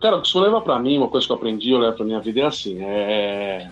Cara, 0.00 0.16
o 0.16 0.22
que 0.22 0.28
isso 0.28 0.38
leva 0.38 0.60
para 0.60 0.78
mim, 0.78 0.98
uma 0.98 1.08
coisa 1.08 1.26
que 1.26 1.32
eu 1.32 1.36
aprendi, 1.36 1.70
eu 1.70 1.78
levo 1.78 1.96
para 1.96 2.06
minha 2.06 2.20
vida 2.20 2.40
é 2.40 2.44
assim, 2.44 2.78
é 2.80 3.68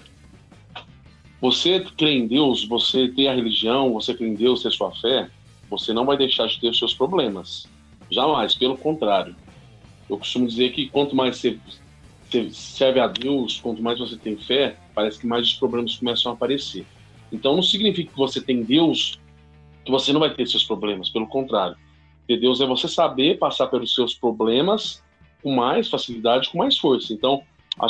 você 1.41 1.85
crê 1.97 2.13
em 2.13 2.27
Deus, 2.27 2.67
você 2.67 3.09
tem 3.09 3.29
a 3.29 3.35
religião, 3.35 3.93
você 3.93 4.15
crê 4.15 4.27
em 4.27 4.35
Deus, 4.35 4.63
tem 4.63 4.71
sua 4.71 4.91
fé, 4.91 5.29
você 5.69 5.93
não 5.93 6.05
vai 6.05 6.17
deixar 6.17 6.47
de 6.47 6.59
ter 6.61 6.69
os 6.69 6.79
seus 6.79 6.95
problemas. 6.95 7.69
Jamais, 8.11 8.55
pelo 8.55 8.77
contrário. 8.77 9.37
Eu 10.09 10.19
costumo 10.19 10.47
dizer 10.47 10.73
que 10.73 10.89
quanto 10.89 11.15
mais 11.17 11.39
você, 11.39 11.59
você 12.29 12.51
serve 12.51 13.01
a 13.01 13.07
Deus, 13.07 13.61
quanto 13.61 13.83
mais 13.83 13.99
você 13.99 14.17
tem 14.17 14.37
fé, 14.37 14.77
parece 14.95 15.19
que 15.19 15.27
mais 15.27 15.47
os 15.47 15.55
problemas 15.55 15.97
começam 15.97 16.33
a 16.33 16.35
aparecer. 16.35 16.87
Então 17.33 17.55
não 17.55 17.63
significa 17.63 18.13
que 18.13 18.19
você 18.19 18.41
tem 18.41 18.63
Deus 18.63 19.19
que 19.85 19.91
você 19.91 20.13
não 20.13 20.21
vai 20.21 20.35
ter 20.35 20.47
seus 20.47 20.65
problemas, 20.65 21.09
pelo 21.09 21.29
contrário. 21.29 21.77
Ter 22.27 22.39
Deus 22.39 22.61
é 22.61 22.67
você 22.67 22.89
saber 22.89 23.39
passar 23.39 23.69
pelos 23.69 23.95
seus 23.95 24.15
problemas 24.15 25.03
com 25.43 25.55
mais 25.55 25.89
facilidade, 25.89 26.51
com 26.51 26.59
mais 26.59 26.77
força. 26.77 27.13
Então, 27.13 27.43
a 27.79 27.87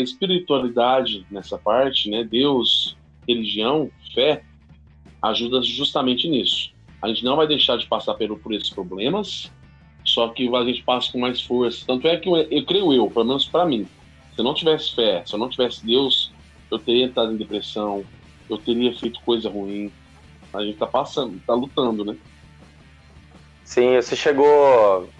espiritualidade 0.00 1.26
nessa 1.30 1.58
parte, 1.58 2.08
né, 2.08 2.24
Deus, 2.24 2.96
religião, 3.28 3.90
fé, 4.14 4.42
ajuda 5.20 5.60
justamente 5.62 6.26
nisso. 6.26 6.70
A 7.02 7.08
gente 7.08 7.22
não 7.22 7.36
vai 7.36 7.46
deixar 7.46 7.76
de 7.76 7.86
passar 7.86 8.14
por, 8.14 8.38
por 8.38 8.54
esses 8.54 8.70
problemas, 8.70 9.52
só 10.06 10.28
que 10.28 10.48
a 10.54 10.64
gente 10.64 10.82
passa 10.82 11.12
com 11.12 11.18
mais 11.18 11.42
força. 11.42 11.84
Tanto 11.86 12.06
é 12.06 12.16
que 12.16 12.28
eu, 12.28 12.36
eu 12.36 12.64
creio 12.64 12.92
eu, 12.92 13.10
pelo 13.10 13.26
menos 13.26 13.46
para 13.46 13.66
mim, 13.66 13.84
se 14.32 14.40
eu 14.40 14.44
não 14.44 14.54
tivesse 14.54 14.94
fé, 14.94 15.24
se 15.26 15.34
eu 15.34 15.38
não 15.38 15.48
tivesse 15.50 15.84
Deus, 15.84 16.32
eu 16.70 16.78
teria 16.78 17.04
entrado 17.04 17.32
em 17.32 17.36
depressão, 17.36 18.04
eu 18.48 18.58
teria 18.58 18.96
feito 18.96 19.20
coisa 19.22 19.50
ruim. 19.50 19.92
A 20.52 20.62
gente 20.62 20.78
tá 20.78 20.86
passando, 20.86 21.40
tá 21.46 21.54
lutando, 21.54 22.04
né? 22.04 22.16
Sim, 23.64 23.96
você 23.96 24.14
chegou 24.14 25.10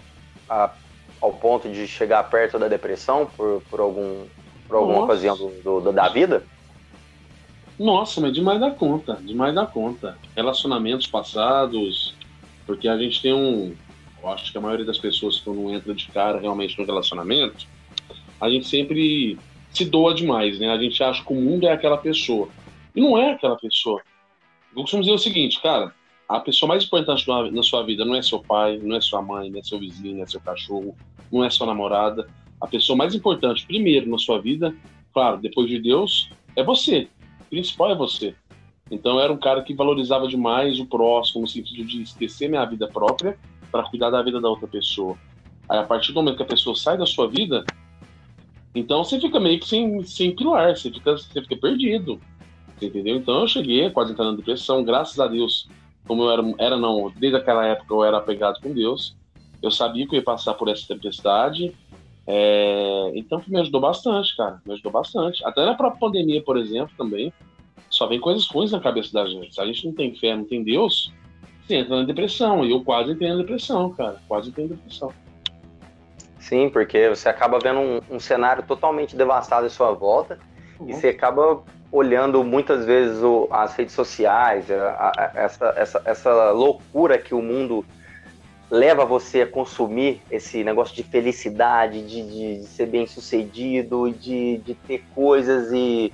a, 0.49 0.73
ao 1.21 1.33
ponto 1.33 1.69
de 1.69 1.85
chegar 1.85 2.23
perto 2.23 2.57
da 2.57 2.67
depressão 2.67 3.25
por, 3.25 3.61
por, 3.69 3.81
algum, 3.81 4.25
por 4.67 4.77
alguma 4.77 5.01
Nossa. 5.01 5.05
ocasião 5.05 5.37
do, 5.37 5.81
do, 5.81 5.91
da 5.91 6.07
vida? 6.07 6.45
Nossa, 7.77 8.19
mas 8.21 8.33
demais 8.33 8.59
da 8.59 8.71
conta, 8.71 9.15
demais 9.15 9.53
da 9.53 9.65
conta. 9.65 10.17
Relacionamentos 10.35 11.07
passados, 11.07 12.15
porque 12.65 12.87
a 12.87 12.97
gente 12.97 13.21
tem 13.21 13.33
um. 13.33 13.75
Eu 14.27 14.33
acho 14.33 14.51
que 14.51 14.57
a 14.57 14.61
maioria 14.61 14.85
das 14.85 14.97
pessoas, 14.97 15.39
quando 15.39 15.71
entra 15.73 15.93
de 15.93 16.07
cara 16.07 16.37
realmente 16.37 16.77
no 16.77 16.85
relacionamento, 16.85 17.65
a 18.41 18.49
gente 18.49 18.67
sempre 18.67 19.37
se 19.71 19.85
doa 19.85 20.13
demais, 20.13 20.59
né? 20.59 20.69
A 20.69 20.77
gente 20.77 21.01
acha 21.01 21.23
que 21.23 21.31
o 21.31 21.35
mundo 21.35 21.65
é 21.65 21.71
aquela 21.71 21.97
pessoa. 21.97 22.49
E 22.93 22.99
não 22.99 23.17
é 23.17 23.31
aquela 23.31 23.55
pessoa. 23.55 24.01
Eu 24.75 24.81
costumo 24.81 25.01
dizer 25.01 25.15
o 25.15 25.17
seguinte, 25.17 25.61
cara, 25.61 25.93
a 26.27 26.41
pessoa 26.41 26.67
mais 26.67 26.83
importante 26.83 27.25
na 27.53 27.63
sua 27.63 27.83
vida 27.83 28.03
não 28.03 28.15
é 28.15 28.21
seu 28.21 28.39
pai, 28.39 28.77
não 28.83 28.97
é 28.97 29.01
sua 29.01 29.21
mãe, 29.21 29.49
não 29.49 29.59
é 29.59 29.63
seu 29.63 29.79
vizinho, 29.79 30.17
não 30.17 30.23
é 30.23 30.27
seu 30.27 30.41
cachorro, 30.41 30.93
não 31.31 31.41
é 31.41 31.49
sua 31.49 31.65
namorada. 31.65 32.27
A 32.59 32.67
pessoa 32.67 32.97
mais 32.97 33.15
importante, 33.15 33.65
primeiro, 33.65 34.09
na 34.09 34.17
sua 34.17 34.41
vida, 34.41 34.75
claro, 35.13 35.37
depois 35.37 35.69
de 35.69 35.79
Deus, 35.79 36.29
é 36.53 36.63
você 36.63 37.07
principal 37.49 37.91
é 37.91 37.95
você. 37.95 38.35
Então 38.91 39.21
era 39.21 39.31
um 39.31 39.37
cara 39.37 39.61
que 39.61 39.73
valorizava 39.73 40.27
demais 40.27 40.81
o 40.81 40.85
próximo, 40.85 41.41
no 41.41 41.47
sentido 41.47 41.85
de 41.85 42.01
esquecer 42.01 42.49
minha 42.49 42.65
vida 42.65 42.89
própria 42.89 43.37
para 43.71 43.83
cuidar 43.83 44.09
da 44.09 44.21
vida 44.21 44.39
da 44.39 44.49
outra 44.49 44.67
pessoa. 44.67 45.17
Aí 45.69 45.77
a 45.77 45.83
partir 45.83 46.11
do 46.11 46.15
momento 46.15 46.37
que 46.37 46.43
a 46.43 46.47
pessoa 46.47 46.75
sai 46.75 46.97
da 46.97 47.05
sua 47.05 47.27
vida, 47.27 47.65
então 48.73 49.03
você 49.03 49.19
fica 49.19 49.39
meio 49.39 49.59
que 49.59 49.67
sem, 49.67 50.03
sem 50.03 50.35
pilar, 50.35 50.75
você 50.75 50.91
fica, 50.91 51.13
você 51.13 51.41
fica 51.41 51.57
perdido. 51.57 52.19
Entendeu? 52.81 53.15
Então 53.15 53.41
eu 53.41 53.47
cheguei 53.47 53.89
quase 53.89 54.11
entrando 54.11 54.33
em 54.33 54.37
depressão, 54.37 54.83
graças 54.83 55.19
a 55.19 55.27
Deus, 55.27 55.67
como 56.07 56.23
eu 56.23 56.31
era, 56.31 56.43
era 56.59 56.77
não, 56.77 57.11
desde 57.15 57.37
aquela 57.37 57.65
época 57.65 57.93
eu 57.93 58.03
era 58.03 58.17
apegado 58.17 58.61
com 58.61 58.73
Deus, 58.73 59.15
eu 59.61 59.71
sabia 59.71 60.07
que 60.07 60.15
eu 60.15 60.19
ia 60.19 60.23
passar 60.23 60.53
por 60.53 60.69
essa 60.69 60.87
tempestade, 60.87 61.73
é, 62.29 63.13
então 63.15 63.41
me 63.47 63.57
ajudou 63.61 63.79
bastante, 63.79 64.35
cara. 64.35 64.61
Me 64.65 64.73
ajudou 64.73 64.91
bastante. 64.91 65.43
Até 65.45 65.65
na 65.65 65.73
própria 65.73 65.99
pandemia, 65.99 66.43
por 66.43 66.57
exemplo, 66.57 66.93
também. 66.97 67.31
Só 67.89 68.05
vem 68.05 68.19
coisas 68.19 68.45
ruins 68.47 68.73
na 68.73 68.81
cabeça 68.81 69.13
da 69.13 69.25
gente. 69.25 69.55
Se 69.55 69.61
a 69.61 69.65
gente 69.65 69.85
não 69.85 69.93
tem 69.93 70.13
fé, 70.13 70.35
não 70.35 70.43
tem 70.43 70.61
Deus, 70.61 71.13
você 71.67 71.75
entra 71.75 71.97
na 71.97 72.03
depressão. 72.03 72.65
E 72.65 72.71
eu 72.71 72.83
quase 72.83 73.11
entrei 73.11 73.29
na 73.29 73.37
depressão, 73.37 73.91
cara. 73.91 74.17
Quase 74.27 74.49
entrei 74.49 74.67
na 74.67 74.75
depressão. 74.75 75.11
Sim, 76.39 76.69
porque 76.69 77.09
você 77.09 77.27
acaba 77.27 77.59
vendo 77.59 77.79
um, 77.79 78.15
um 78.15 78.19
cenário 78.19 78.63
totalmente 78.63 79.15
devastado 79.15 79.67
em 79.67 79.69
sua 79.69 79.91
volta. 79.91 80.39
Uhum. 80.79 80.89
E 80.89 80.93
você 80.93 81.09
acaba 81.09 81.61
olhando 81.91 82.43
muitas 82.43 82.85
vezes 82.85 83.21
o, 83.21 83.47
as 83.51 83.75
redes 83.75 83.93
sociais, 83.93 84.69
a, 84.71 85.11
a, 85.15 85.31
essa, 85.35 85.73
essa, 85.75 86.01
essa 86.05 86.51
loucura 86.51 87.17
que 87.17 87.33
o 87.33 87.41
mundo 87.41 87.85
leva 88.69 89.05
você 89.05 89.41
a 89.41 89.47
consumir 89.47 90.21
esse 90.29 90.63
negócio 90.63 90.95
de 90.95 91.03
felicidade, 91.03 92.01
de, 92.01 92.21
de, 92.21 92.59
de 92.59 92.67
ser 92.67 92.87
bem 92.87 93.07
sucedido, 93.07 94.11
de, 94.11 94.57
de 94.57 94.73
ter 94.73 95.03
coisas 95.15 95.71
e, 95.71 96.11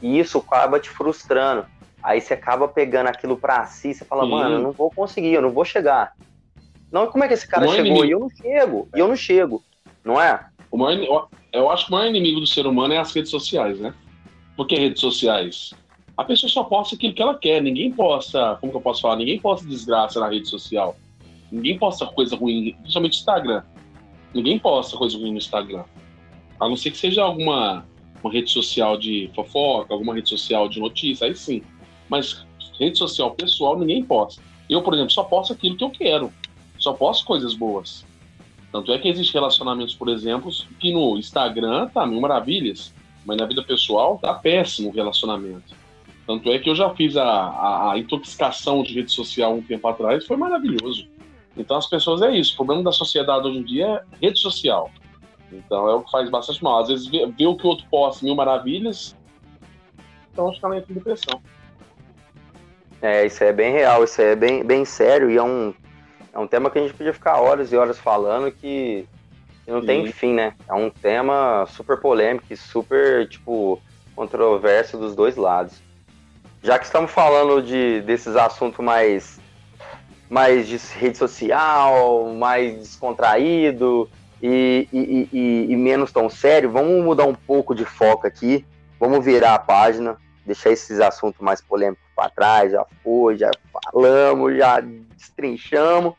e, 0.00 0.18
isso 0.18 0.38
acaba 0.38 0.78
te 0.78 0.88
frustrando. 0.88 1.66
Aí 2.02 2.20
você 2.20 2.34
acaba 2.34 2.68
pegando 2.68 3.08
aquilo 3.08 3.36
pra 3.36 3.64
si, 3.66 3.94
você 3.94 4.04
fala, 4.04 4.24
Sim. 4.24 4.30
mano, 4.30 4.54
eu 4.56 4.62
não 4.62 4.72
vou 4.72 4.90
conseguir, 4.90 5.32
eu 5.32 5.42
não 5.42 5.50
vou 5.50 5.64
chegar. 5.64 6.12
Não, 6.90 7.06
como 7.06 7.24
é 7.24 7.28
que 7.28 7.34
esse 7.34 7.46
cara 7.46 7.66
chegou 7.68 8.04
inimigo. 8.04 8.04
e 8.04 8.10
eu 8.10 8.20
não 8.20 8.30
chego? 8.30 8.88
E 8.94 8.98
eu 8.98 9.08
não 9.08 9.16
chego, 9.16 9.62
não 10.04 10.20
é? 10.20 10.46
O 10.70 10.76
maior, 10.76 11.28
eu 11.52 11.70
acho 11.70 11.86
que 11.86 11.92
o 11.92 11.94
maior 11.94 12.08
inimigo 12.08 12.40
do 12.40 12.46
ser 12.46 12.66
humano 12.66 12.94
é 12.94 12.98
as 12.98 13.12
redes 13.12 13.30
sociais, 13.30 13.78
né? 13.78 13.92
Por 14.56 14.66
que 14.66 14.76
redes 14.76 15.00
sociais? 15.00 15.74
A 16.16 16.24
pessoa 16.24 16.50
só 16.50 16.64
posta 16.64 16.94
aquilo 16.94 17.14
que 17.14 17.22
ela 17.22 17.38
quer, 17.38 17.60
ninguém 17.62 17.92
posta, 17.92 18.56
como 18.60 18.72
que 18.72 18.76
eu 18.76 18.82
posso 18.82 19.02
falar? 19.02 19.16
Ninguém 19.16 19.38
posta 19.38 19.66
desgraça 19.66 20.18
na 20.18 20.28
rede 20.28 20.48
social 20.48 20.96
Ninguém 21.50 21.78
posta 21.78 22.06
coisa 22.06 22.36
ruim, 22.36 22.74
principalmente 22.80 23.14
no 23.14 23.18
Instagram. 23.18 23.62
Ninguém 24.34 24.58
posta 24.58 24.96
coisa 24.96 25.16
ruim 25.16 25.32
no 25.32 25.38
Instagram. 25.38 25.84
A 26.60 26.68
não 26.68 26.76
ser 26.76 26.90
que 26.90 26.98
seja 26.98 27.22
alguma 27.22 27.86
uma 28.22 28.32
rede 28.32 28.50
social 28.50 28.98
de 28.98 29.30
fofoca, 29.32 29.94
alguma 29.94 30.12
rede 30.12 30.28
social 30.28 30.68
de 30.68 30.80
notícia, 30.80 31.26
aí 31.26 31.34
sim. 31.34 31.62
Mas 32.08 32.44
rede 32.78 32.98
social 32.98 33.32
pessoal 33.32 33.78
ninguém 33.78 34.02
posta. 34.02 34.42
Eu, 34.68 34.82
por 34.82 34.94
exemplo, 34.94 35.10
só 35.10 35.24
posto 35.24 35.52
aquilo 35.52 35.76
que 35.76 35.84
eu 35.84 35.90
quero. 35.90 36.32
Só 36.78 36.92
posto 36.92 37.26
coisas 37.26 37.54
boas. 37.54 38.04
Tanto 38.70 38.92
é 38.92 38.98
que 38.98 39.08
existem 39.08 39.40
relacionamentos, 39.40 39.94
por 39.94 40.08
exemplo, 40.08 40.50
que 40.78 40.92
no 40.92 41.16
Instagram 41.16 41.88
tá 41.88 42.06
mil 42.06 42.20
maravilhas, 42.20 42.94
mas 43.24 43.36
na 43.36 43.46
vida 43.46 43.62
pessoal 43.62 44.18
tá 44.18 44.34
péssimo 44.34 44.90
o 44.90 44.92
relacionamento. 44.92 45.74
Tanto 46.26 46.50
é 46.50 46.58
que 46.58 46.68
eu 46.68 46.74
já 46.74 46.94
fiz 46.94 47.16
a, 47.16 47.24
a, 47.24 47.92
a 47.92 47.98
intoxicação 47.98 48.82
de 48.82 48.92
rede 48.92 49.10
social 49.10 49.54
um 49.54 49.62
tempo 49.62 49.88
atrás, 49.88 50.26
foi 50.26 50.36
maravilhoso. 50.36 51.08
Então 51.56 51.78
as 51.78 51.88
pessoas 51.88 52.20
é 52.20 52.36
isso. 52.36 52.52
O 52.52 52.56
problema 52.56 52.82
da 52.82 52.92
sociedade 52.92 53.48
hoje 53.48 53.58
em 53.58 53.64
dia 53.64 53.86
é 53.86 54.26
rede 54.26 54.38
social. 54.38 54.90
Então 55.50 55.88
é 55.88 55.94
o 55.94 56.02
que 56.02 56.10
faz 56.10 56.28
bastante 56.28 56.62
mal. 56.62 56.80
Às 56.80 56.88
vezes 56.88 57.06
vê, 57.06 57.26
vê 57.26 57.46
o 57.46 57.56
que 57.56 57.66
o 57.66 57.70
outro 57.70 57.86
posta 57.90 58.24
mil 58.24 58.34
maravilhas, 58.34 59.16
então 60.30 60.52
entra 60.52 60.76
em 60.76 60.94
depressão. 60.94 61.40
É, 63.00 63.26
isso 63.26 63.44
é 63.44 63.52
bem 63.52 63.72
real, 63.72 64.02
isso 64.02 64.20
é 64.20 64.34
bem, 64.34 64.64
bem 64.64 64.84
sério 64.84 65.30
e 65.30 65.36
é 65.36 65.42
um, 65.42 65.72
é 66.32 66.38
um 66.38 66.46
tema 66.46 66.70
que 66.70 66.78
a 66.78 66.82
gente 66.82 66.94
podia 66.94 67.12
ficar 67.12 67.40
horas 67.40 67.72
e 67.72 67.76
horas 67.76 67.98
falando 67.98 68.50
que, 68.50 69.06
que 69.64 69.70
não 69.70 69.80
Sim. 69.80 69.86
tem 69.86 70.12
fim, 70.12 70.34
né? 70.34 70.54
É 70.68 70.74
um 70.74 70.90
tema 70.90 71.64
super 71.68 72.00
polêmico 72.00 72.46
e 72.50 72.56
super, 72.56 73.28
tipo, 73.28 73.80
controverso 74.16 74.98
dos 74.98 75.14
dois 75.14 75.36
lados. 75.36 75.80
Já 76.62 76.76
que 76.78 76.86
estamos 76.86 77.10
falando 77.12 77.62
de, 77.62 78.00
desses 78.02 78.34
assuntos 78.34 78.84
mais 78.84 79.38
mais 80.28 80.68
de 80.68 80.76
rede 80.76 81.16
social, 81.16 82.28
mais 82.34 82.76
descontraído 82.76 84.08
e, 84.42 84.86
e, 84.92 85.28
e, 85.32 85.72
e, 85.72 85.76
menos 85.76 86.12
tão 86.12 86.28
sério, 86.28 86.70
vamos 86.70 87.02
mudar 87.02 87.24
um 87.24 87.34
pouco 87.34 87.74
de 87.74 87.84
foco 87.84 88.26
aqui, 88.26 88.64
vamos 89.00 89.24
virar 89.24 89.54
a 89.54 89.58
página, 89.58 90.18
deixar 90.48 90.70
esses 90.70 90.98
assuntos 91.00 91.40
mais 91.40 91.60
polêmicos 91.60 92.04
para 92.16 92.30
trás, 92.30 92.72
já 92.72 92.84
foi, 93.04 93.36
já 93.36 93.50
falamos, 93.84 94.56
já 94.56 94.80
destrinchamos, 94.80 96.14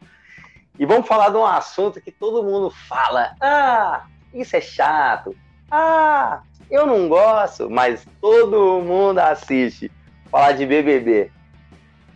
e 0.78 0.86
vamos 0.86 1.08
falar 1.08 1.30
de 1.30 1.36
um 1.36 1.46
assunto 1.46 2.00
que 2.00 2.12
todo 2.12 2.44
mundo 2.44 2.72
fala, 2.88 3.36
ah, 3.42 4.06
isso 4.34 4.56
é 4.56 4.62
chato, 4.62 5.36
ah, 5.70 6.42
eu 6.70 6.86
não 6.86 7.10
gosto, 7.10 7.70
mas 7.70 8.08
todo 8.22 8.82
mundo 8.82 9.20
assiste, 9.20 9.92
falar 10.32 10.54
de 10.54 10.66
BBB. 10.66 11.32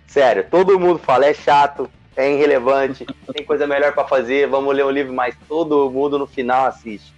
Sério, 0.08 0.48
todo 0.50 0.80
mundo 0.80 1.00
fala, 1.00 1.26
é 1.26 1.34
chato, 1.34 1.90
é 2.16 2.32
irrelevante, 2.32 3.06
tem 3.34 3.44
coisa 3.44 3.66
melhor 3.66 3.94
para 3.94 4.08
fazer, 4.08 4.48
vamos 4.48 4.74
ler 4.76 4.86
um 4.86 4.92
livro, 4.92 5.12
mas 5.12 5.36
todo 5.48 5.90
mundo 5.90 6.20
no 6.20 6.28
final 6.28 6.68
assiste. 6.68 7.12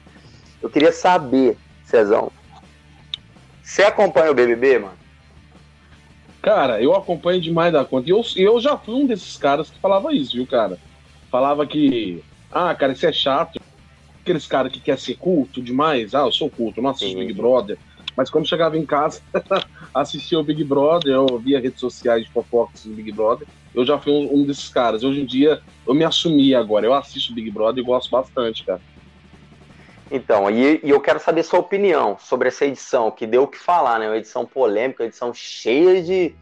Eu 0.62 0.70
queria 0.70 0.94
saber, 0.94 1.58
Cezão, 1.84 2.32
você 3.66 3.82
acompanha 3.82 4.32
o 4.32 4.36
BBB, 4.36 4.78
mano? 4.78 4.98
Cara, 6.40 6.80
eu 6.80 6.96
acompanho 6.96 7.42
demais 7.42 7.74
da 7.74 7.84
conta. 7.84 8.08
E 8.08 8.12
eu, 8.12 8.22
eu 8.36 8.62
já 8.62 8.78
fui 8.78 8.94
um 8.94 9.08
desses 9.08 9.36
caras 9.36 9.72
que 9.72 9.80
falava 9.80 10.14
isso, 10.14 10.34
viu, 10.34 10.46
cara? 10.46 10.78
Falava 11.32 11.66
que, 11.66 12.24
ah, 12.52 12.74
cara, 12.76 12.94
isso 12.94 13.08
é 13.08 13.12
chato. 13.12 13.60
Aqueles 14.22 14.46
caras 14.46 14.72
que 14.72 14.80
quer 14.80 15.00
ser 15.00 15.16
culto 15.16 15.64
demais. 15.64 16.14
Ah, 16.14 16.22
eu 16.22 16.32
sou 16.32 16.48
culto, 16.48 16.80
não 16.80 16.92
assisto 16.92 17.18
Big 17.18 17.34
Brother. 17.34 17.80
Mas 18.16 18.30
quando 18.30 18.48
chegava 18.48 18.78
em 18.78 18.86
casa, 18.86 19.20
assistia 19.94 20.40
o 20.40 20.44
Big 20.44 20.64
Brother, 20.64 21.14
eu 21.14 21.40
via 21.40 21.60
redes 21.60 21.80
sociais 21.80 22.24
de 22.24 22.32
fofocas 22.32 22.86
do 22.86 22.94
Big 22.94 23.12
Brother. 23.12 23.48
Eu 23.74 23.84
já 23.84 23.98
fui 23.98 24.14
um, 24.14 24.36
um, 24.36 24.46
desses 24.46 24.70
caras. 24.70 25.04
Hoje 25.04 25.22
em 25.22 25.26
dia, 25.26 25.60
eu 25.88 25.96
me 25.96 26.06
assumi 26.06 26.54
agora. 26.54 26.86
Eu 26.86 26.94
assisto 26.94 27.34
Big 27.34 27.50
Brother 27.50 27.84
e 27.84 27.86
gosto 27.86 28.12
bastante, 28.12 28.64
cara. 28.64 28.80
Então, 30.12 30.50
e, 30.50 30.80
e, 30.84 30.90
eu 30.90 31.02
quero 31.02 31.20
saber 31.20 31.44
sua 31.44 31.60
opinião 31.60 32.18
sobre 32.20 32.48
essa 32.48 32.66
edição, 32.66 33.10
que 33.10 33.26
deu 33.26 33.44
o 33.44 33.48
que 33.48 33.58
falar, 33.58 34.00
né? 34.00 34.08
Uma 34.08 34.18
edição 34.18 34.46
polêmica, 34.46 35.04
uma 35.04 35.08
edição 35.08 35.34
cheia 35.34 36.02
de, 36.02 36.36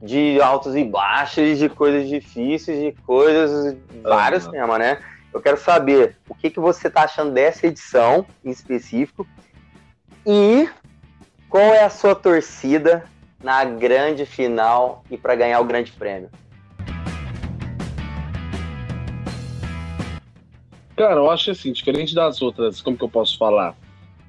de 0.00 0.40
altos 0.40 0.76
e 0.76 0.84
baixos, 0.84 1.58
de 1.58 1.68
coisas 1.68 2.08
difíceis, 2.08 2.78
de 2.78 2.92
coisas, 3.02 3.76
vários 4.02 4.46
temas, 4.46 4.78
né? 4.78 4.98
Eu 5.32 5.40
quero 5.40 5.56
saber 5.56 6.16
o 6.28 6.34
que, 6.34 6.50
que 6.50 6.60
você 6.60 6.88
está 6.88 7.04
achando 7.04 7.32
dessa 7.32 7.66
edição 7.66 8.26
em 8.44 8.50
específico 8.50 9.26
e 10.26 10.68
qual 11.48 11.74
é 11.74 11.84
a 11.84 11.90
sua 11.90 12.14
torcida 12.14 13.04
na 13.42 13.64
grande 13.64 14.26
final 14.26 15.04
e 15.10 15.16
para 15.16 15.34
ganhar 15.34 15.60
o 15.60 15.64
grande 15.64 15.92
prêmio. 15.92 16.30
Cara, 21.00 21.18
eu 21.18 21.30
acho 21.30 21.50
assim, 21.50 21.72
diferente 21.72 22.14
das 22.14 22.42
outras, 22.42 22.82
como 22.82 22.94
que 22.94 23.02
eu 23.02 23.08
posso 23.08 23.38
falar? 23.38 23.74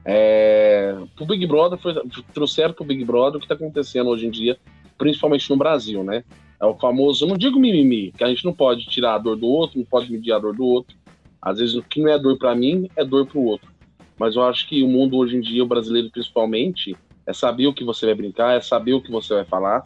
É, 0.06 0.96
o 1.20 1.26
Big 1.26 1.46
Brother 1.46 1.78
foi, 1.78 1.94
trouxeram 2.34 2.74
pro 2.74 2.86
Big 2.86 3.04
Brother 3.04 3.36
o 3.36 3.40
que 3.40 3.44
está 3.46 3.56
acontecendo 3.56 4.10
hoje 4.10 4.26
em 4.26 4.32
dia, 4.32 4.58
principalmente 4.98 5.50
no 5.50 5.58
Brasil, 5.58 6.02
né? 6.02 6.24
É 6.62 6.66
o 6.66 6.74
famoso, 6.76 7.28
não 7.28 7.36
digo 7.36 7.60
mimimi, 7.60 8.14
que 8.14 8.24
a 8.24 8.30
gente 8.30 8.46
não 8.46 8.54
pode 8.54 8.86
tirar 8.86 9.16
a 9.16 9.18
dor 9.18 9.36
do 9.36 9.48
outro, 9.48 9.80
não 9.80 9.86
pode 9.86 10.10
medir 10.10 10.32
a 10.32 10.40
dor 10.40 10.56
do 10.56 10.64
outro. 10.64 10.96
Às 11.42 11.60
vezes 11.60 11.76
o 11.76 11.84
que 11.84 12.00
não 12.00 12.10
é 12.10 12.18
dor 12.18 12.38
para 12.38 12.56
mim 12.56 12.90
é 12.96 13.04
dor 13.04 13.26
para 13.26 13.38
o 13.38 13.44
outro. 13.44 13.70
Mas 14.18 14.38
eu 14.38 14.44
acho 14.44 14.66
que 14.70 14.82
o 14.82 14.88
mundo 14.88 15.18
hoje 15.18 15.36
em 15.36 15.42
dia, 15.42 15.62
o 15.62 15.68
brasileiro 15.68 16.10
principalmente, 16.10 16.96
é 17.28 17.34
saber 17.34 17.68
o 17.68 17.74
que 17.74 17.84
você 17.84 18.06
vai 18.06 18.16
brincar, 18.16 18.56
é 18.56 18.62
saber 18.62 18.94
o 18.94 19.02
que 19.02 19.12
você 19.12 19.34
vai 19.34 19.44
falar. 19.44 19.84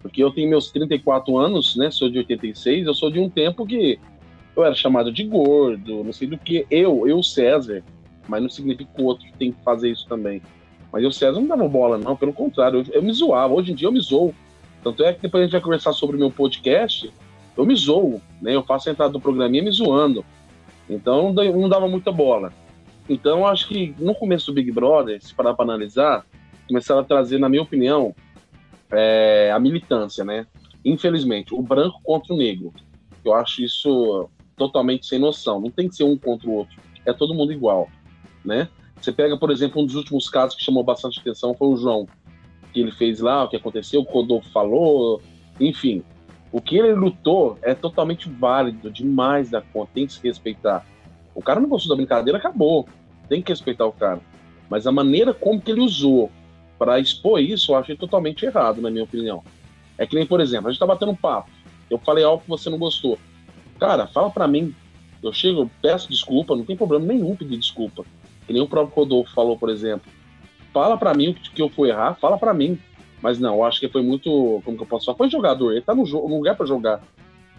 Porque 0.00 0.24
eu 0.24 0.30
tenho 0.30 0.48
meus 0.48 0.70
34 0.70 1.36
anos, 1.36 1.76
né? 1.76 1.90
Sou 1.90 2.08
de 2.08 2.16
86, 2.16 2.86
eu 2.86 2.94
sou 2.94 3.10
de 3.10 3.20
um 3.20 3.28
tempo 3.28 3.66
que 3.66 4.00
eu 4.54 4.64
era 4.64 4.74
chamado 4.74 5.12
de 5.12 5.24
gordo, 5.24 6.04
não 6.04 6.12
sei 6.12 6.28
do 6.28 6.38
que. 6.38 6.66
Eu, 6.70 7.06
eu, 7.06 7.22
César, 7.22 7.82
mas 8.28 8.42
não 8.42 8.48
significa 8.48 8.90
que 8.94 9.02
o 9.02 9.06
outro 9.06 9.26
tem 9.38 9.52
que 9.52 9.62
fazer 9.64 9.90
isso 9.90 10.06
também. 10.06 10.42
Mas 10.92 11.02
eu, 11.02 11.10
César, 11.10 11.40
não 11.40 11.46
dava 11.46 11.68
bola, 11.68 11.96
não, 11.96 12.16
pelo 12.16 12.32
contrário, 12.32 12.80
eu, 12.80 12.94
eu 12.94 13.02
me 13.02 13.12
zoava. 13.12 13.54
Hoje 13.54 13.72
em 13.72 13.74
dia 13.74 13.88
eu 13.88 13.92
me 13.92 14.00
zoo. 14.00 14.34
Tanto 14.82 15.04
é 15.04 15.12
que 15.12 15.22
depois 15.22 15.42
a 15.42 15.44
gente 15.44 15.52
vai 15.52 15.60
conversar 15.60 15.92
sobre 15.92 16.16
o 16.16 16.18
meu 16.18 16.30
podcast, 16.30 17.12
eu 17.56 17.64
me 17.64 17.74
zoo, 17.74 18.20
né? 18.40 18.54
Eu 18.54 18.62
faço 18.62 18.88
a 18.88 18.92
entrada 18.92 19.12
do 19.12 19.20
programinha 19.20 19.62
me 19.62 19.70
zoando. 19.70 20.24
Então 20.88 21.32
não 21.32 21.68
dava 21.68 21.88
muita 21.88 22.10
bola. 22.10 22.52
Então 23.08 23.46
acho 23.46 23.68
que 23.68 23.94
no 23.98 24.14
começo 24.14 24.46
do 24.46 24.54
Big 24.54 24.70
Brother, 24.70 25.22
se 25.22 25.34
parar 25.34 25.54
para 25.54 25.64
analisar, 25.64 26.24
começaram 26.66 27.00
a 27.00 27.04
trazer, 27.04 27.38
na 27.38 27.48
minha 27.48 27.62
opinião, 27.62 28.14
é, 28.90 29.50
a 29.54 29.58
militância, 29.58 30.24
né? 30.24 30.46
Infelizmente, 30.84 31.54
o 31.54 31.62
branco 31.62 32.00
contra 32.02 32.34
o 32.34 32.36
negro. 32.36 32.72
Eu 33.24 33.34
acho 33.34 33.62
isso 33.62 34.28
totalmente 34.66 35.06
sem 35.06 35.18
noção. 35.18 35.60
Não 35.60 35.70
tem 35.70 35.88
que 35.88 35.96
ser 35.96 36.04
um 36.04 36.16
contra 36.16 36.48
o 36.48 36.52
outro. 36.52 36.80
É 37.04 37.12
todo 37.12 37.34
mundo 37.34 37.52
igual, 37.52 37.88
né? 38.44 38.68
Você 39.00 39.10
pega, 39.10 39.36
por 39.36 39.50
exemplo, 39.50 39.82
um 39.82 39.86
dos 39.86 39.96
últimos 39.96 40.28
casos 40.28 40.54
que 40.54 40.64
chamou 40.64 40.84
bastante 40.84 41.18
atenção 41.18 41.54
foi 41.54 41.68
o 41.68 41.76
João, 41.76 42.06
que 42.72 42.80
ele 42.80 42.92
fez 42.92 43.18
lá, 43.18 43.42
o 43.42 43.48
que 43.48 43.56
aconteceu, 43.56 44.00
o 44.00 44.04
Rodolfo 44.04 44.48
falou, 44.50 45.20
enfim. 45.58 46.04
O 46.52 46.60
que 46.60 46.76
ele 46.76 46.94
lutou 46.94 47.58
é 47.62 47.74
totalmente 47.74 48.28
válido, 48.28 48.90
demais 48.90 49.50
da 49.50 49.60
conta, 49.60 49.90
tem 49.94 50.06
que 50.06 50.12
se 50.12 50.22
respeitar. 50.22 50.86
O 51.34 51.42
cara 51.42 51.58
não 51.58 51.68
gostou 51.68 51.90
da 51.90 51.96
brincadeira, 51.96 52.38
acabou. 52.38 52.86
Tem 53.28 53.42
que 53.42 53.50
respeitar 53.50 53.86
o 53.86 53.92
cara. 53.92 54.20
Mas 54.70 54.86
a 54.86 54.92
maneira 54.92 55.34
como 55.34 55.60
que 55.60 55.72
ele 55.72 55.80
usou 55.80 56.30
para 56.78 57.00
expor 57.00 57.40
isso, 57.40 57.72
eu 57.72 57.76
achei 57.76 57.96
totalmente 57.96 58.44
errado, 58.44 58.80
na 58.80 58.90
minha 58.90 59.04
opinião. 59.04 59.42
É 59.98 60.06
que 60.06 60.14
nem, 60.14 60.26
por 60.26 60.40
exemplo, 60.40 60.68
a 60.68 60.70
gente 60.70 60.78
tá 60.78 60.86
batendo 60.86 61.12
um 61.12 61.16
papo. 61.16 61.50
Eu 61.90 61.98
falei 61.98 62.22
algo 62.22 62.42
que 62.42 62.48
você 62.48 62.70
não 62.70 62.78
gostou. 62.78 63.18
Cara, 63.82 64.06
fala 64.06 64.30
para 64.30 64.46
mim. 64.46 64.72
Eu 65.20 65.32
chego, 65.32 65.62
eu 65.62 65.70
peço 65.82 66.08
desculpa, 66.08 66.54
não 66.54 66.64
tem 66.64 66.76
problema 66.76 67.04
nenhum 67.04 67.34
pedir 67.34 67.56
desculpa. 67.56 68.04
Que 68.46 68.52
nem 68.52 68.62
o 68.62 68.68
próprio 68.68 68.94
Rodolfo 68.94 69.34
falou, 69.34 69.58
por 69.58 69.70
exemplo. 69.70 70.08
Fala 70.72 70.96
para 70.96 71.12
mim 71.14 71.30
o 71.30 71.34
que, 71.34 71.60
eu 71.60 71.68
fui 71.68 71.90
errar, 71.90 72.14
fala 72.14 72.38
para 72.38 72.54
mim. 72.54 72.78
Mas 73.20 73.40
não, 73.40 73.56
eu 73.56 73.64
acho 73.64 73.80
que 73.80 73.88
foi 73.88 74.00
muito. 74.00 74.62
Como 74.64 74.76
que 74.76 74.84
eu 74.84 74.86
posso 74.86 75.06
falar? 75.06 75.18
Foi 75.18 75.28
jogador, 75.28 75.72
ele 75.72 75.80
tá 75.80 75.96
no, 75.96 76.04
no 76.04 76.36
lugar 76.36 76.56
para 76.56 76.64
jogar. 76.64 77.02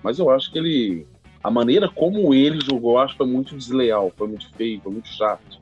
Mas 0.01 0.17
eu 0.17 0.29
acho 0.29 0.49
que 0.49 0.57
ele. 0.57 1.05
A 1.43 1.51
maneira 1.51 1.89
como 1.89 2.33
ele 2.33 2.61
jogou, 2.61 2.97
acho 2.97 3.15
que 3.15 3.17
foi 3.17 3.27
muito 3.27 3.57
desleal, 3.57 4.09
foi 4.15 4.29
muito 4.29 4.49
feio, 4.53 4.79
foi 4.81 4.93
muito 4.93 5.09
chato. 5.09 5.59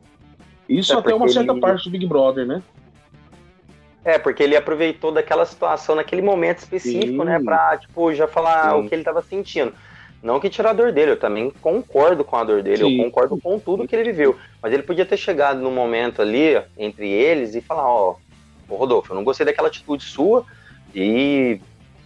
Isso 0.70 0.94
é 0.94 0.98
até 0.98 1.14
uma 1.14 1.28
certa 1.28 1.54
ele... 1.54 1.60
parte 1.60 1.86
do 1.86 1.90
Big 1.90 2.06
Brother, 2.06 2.46
né? 2.46 2.62
É, 4.06 4.20
porque 4.20 4.44
ele 4.44 4.56
aproveitou 4.56 5.12
daquela 5.12 5.46
situação 5.46 5.96
naquele 5.96 6.22
momento 6.22 6.60
específico, 6.60 7.24
né, 7.24 7.38
Sim. 7.38 7.40
né? 7.40 7.46
Pra, 7.46 7.78
tipo, 7.78 8.14
já 8.14 8.28
falar 8.28 8.72
Sim. 8.72 8.80
o 8.80 8.88
que 8.90 8.94
ele 8.94 9.04
tava 9.04 9.24
sentindo. 9.24 9.74
Não 10.22 10.40
que 10.40 10.50
tirar 10.50 10.70
a 10.70 10.74
dor 10.74 10.92
dele, 10.92 11.12
eu 11.12 11.20
também 11.20 11.52
concordo 11.62 12.24
com 12.24 12.36
a 12.36 12.44
dor 12.44 12.62
dele, 12.62 12.78
Sim. 12.78 12.98
eu 12.98 13.06
concordo 13.06 13.38
com 13.40 13.58
tudo 13.58 13.88
que 13.88 13.96
ele 13.96 14.12
viveu. 14.12 14.38
Mas 14.62 14.72
ele 14.72 14.84
podia 14.84 15.06
ter 15.06 15.18
chegado 15.18 15.60
num 15.60 15.74
momento 15.74 16.22
ali, 16.22 16.62
entre 16.78 17.10
eles, 17.10 17.56
e 17.56 17.62
falar, 17.62 17.88
ó, 17.88 18.16
oh, 18.70 18.76
Rodolfo, 18.76 19.12
eu 19.12 19.16
não 19.16 19.24
gostei 19.24 19.46
daquela 19.46 19.68
atitude 19.68 20.04
sua, 20.04 20.46
e 20.94 21.60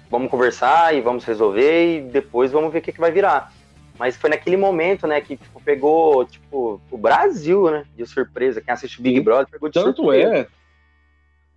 vamos 0.09 0.31
conversar, 0.31 0.95
e 0.95 1.01
vamos 1.01 1.25
resolver, 1.25 1.97
e 1.97 2.01
depois 2.01 2.51
vamos 2.51 2.71
ver 2.71 2.79
o 2.79 2.81
que, 2.81 2.93
que 2.93 3.01
vai 3.01 3.11
virar. 3.11 3.51
Mas 3.99 4.15
foi 4.15 4.29
naquele 4.29 4.57
momento, 4.57 5.05
né, 5.07 5.19
que 5.19 5.35
tipo, 5.35 5.61
pegou, 5.61 6.25
tipo, 6.25 6.81
o 6.89 6.97
Brasil, 6.97 7.69
né, 7.69 7.85
de 7.97 8.05
surpresa. 8.05 8.61
Quem 8.61 8.73
assiste 8.73 9.01
Big 9.01 9.19
Brother 9.19 9.47
pegou 9.49 9.67
de 9.67 9.73
Tanto 9.73 10.03
surpresa. 10.03 10.35
é, 10.35 10.47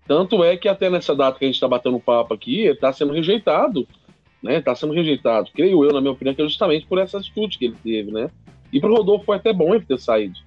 tanto 0.09 0.43
é 0.43 0.57
que 0.57 0.69
até 0.69 0.89
nessa 0.89 1.15
data 1.15 1.39
que 1.39 1.45
a 1.45 1.49
gente 1.49 1.57
está 1.57 1.69
batendo 1.69 2.01
papo 2.01 2.35
aqui, 2.35 2.63
ele 2.63 2.73
está 2.73 2.93
sendo 2.93 3.13
rejeitado 3.13 3.87
né? 4.43 4.61
Tá 4.61 4.75
sendo 4.75 4.93
rejeitado. 4.93 5.51
Creio 5.55 5.85
eu, 5.85 5.93
na 5.93 6.01
minha 6.01 6.13
opinião, 6.13 6.35
que 6.35 6.43
é 6.43 6.45
justamente 6.45 6.87
por 6.87 6.99
essa 6.99 7.19
atitude 7.19 7.59
que 7.59 7.67
ele 7.67 7.77
teve, 7.83 8.11
né? 8.11 8.31
E 8.73 8.81
pro 8.81 8.95
Rodolfo 8.95 9.25
foi 9.25 9.37
até 9.37 9.53
bom 9.53 9.75
ele 9.75 9.85
ter 9.85 9.99
saído. 9.99 10.39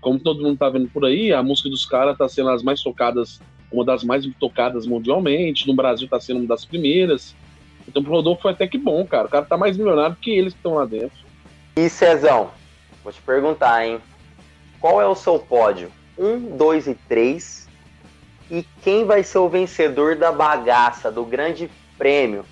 Como 0.00 0.18
todo 0.18 0.42
mundo 0.42 0.58
tá 0.58 0.68
vendo 0.68 0.88
por 0.88 1.04
aí, 1.04 1.32
a 1.32 1.42
música 1.42 1.68
dos 1.68 1.84
caras 1.84 2.16
tá 2.16 2.28
sendo 2.28 2.50
as 2.50 2.62
mais 2.62 2.82
tocadas, 2.82 3.40
uma 3.70 3.84
das 3.84 4.04
mais 4.04 4.26
tocadas 4.38 4.86
mundialmente. 4.86 5.66
No 5.66 5.74
Brasil 5.74 6.08
tá 6.08 6.20
sendo 6.20 6.40
uma 6.40 6.46
das 6.46 6.64
primeiras. 6.64 7.34
Então 7.86 8.02
pro 8.02 8.12
Rodolfo 8.12 8.42
foi 8.42 8.52
até 8.52 8.66
que 8.66 8.78
bom, 8.78 9.04
cara. 9.06 9.26
O 9.26 9.30
cara 9.30 9.44
tá 9.44 9.56
mais 9.56 9.76
milionário 9.76 10.16
que 10.16 10.30
eles 10.30 10.52
que 10.52 10.58
estão 10.58 10.74
lá 10.74 10.84
dentro. 10.84 11.26
E 11.76 11.88
Cezão, 11.88 12.50
vou 13.04 13.12
te 13.12 13.20
perguntar, 13.20 13.86
hein? 13.86 14.00
Qual 14.80 15.00
é 15.00 15.06
o 15.06 15.14
seu 15.14 15.38
pódio? 15.38 15.90
Um, 16.18 16.56
dois 16.56 16.86
e 16.86 16.94
três. 16.94 17.68
E 18.50 18.64
quem 18.82 19.04
vai 19.04 19.22
ser 19.22 19.38
o 19.38 19.48
vencedor 19.48 20.16
da 20.16 20.30
bagaça, 20.30 21.10
do 21.10 21.24
grande 21.24 21.68
prêmio? 21.98 22.44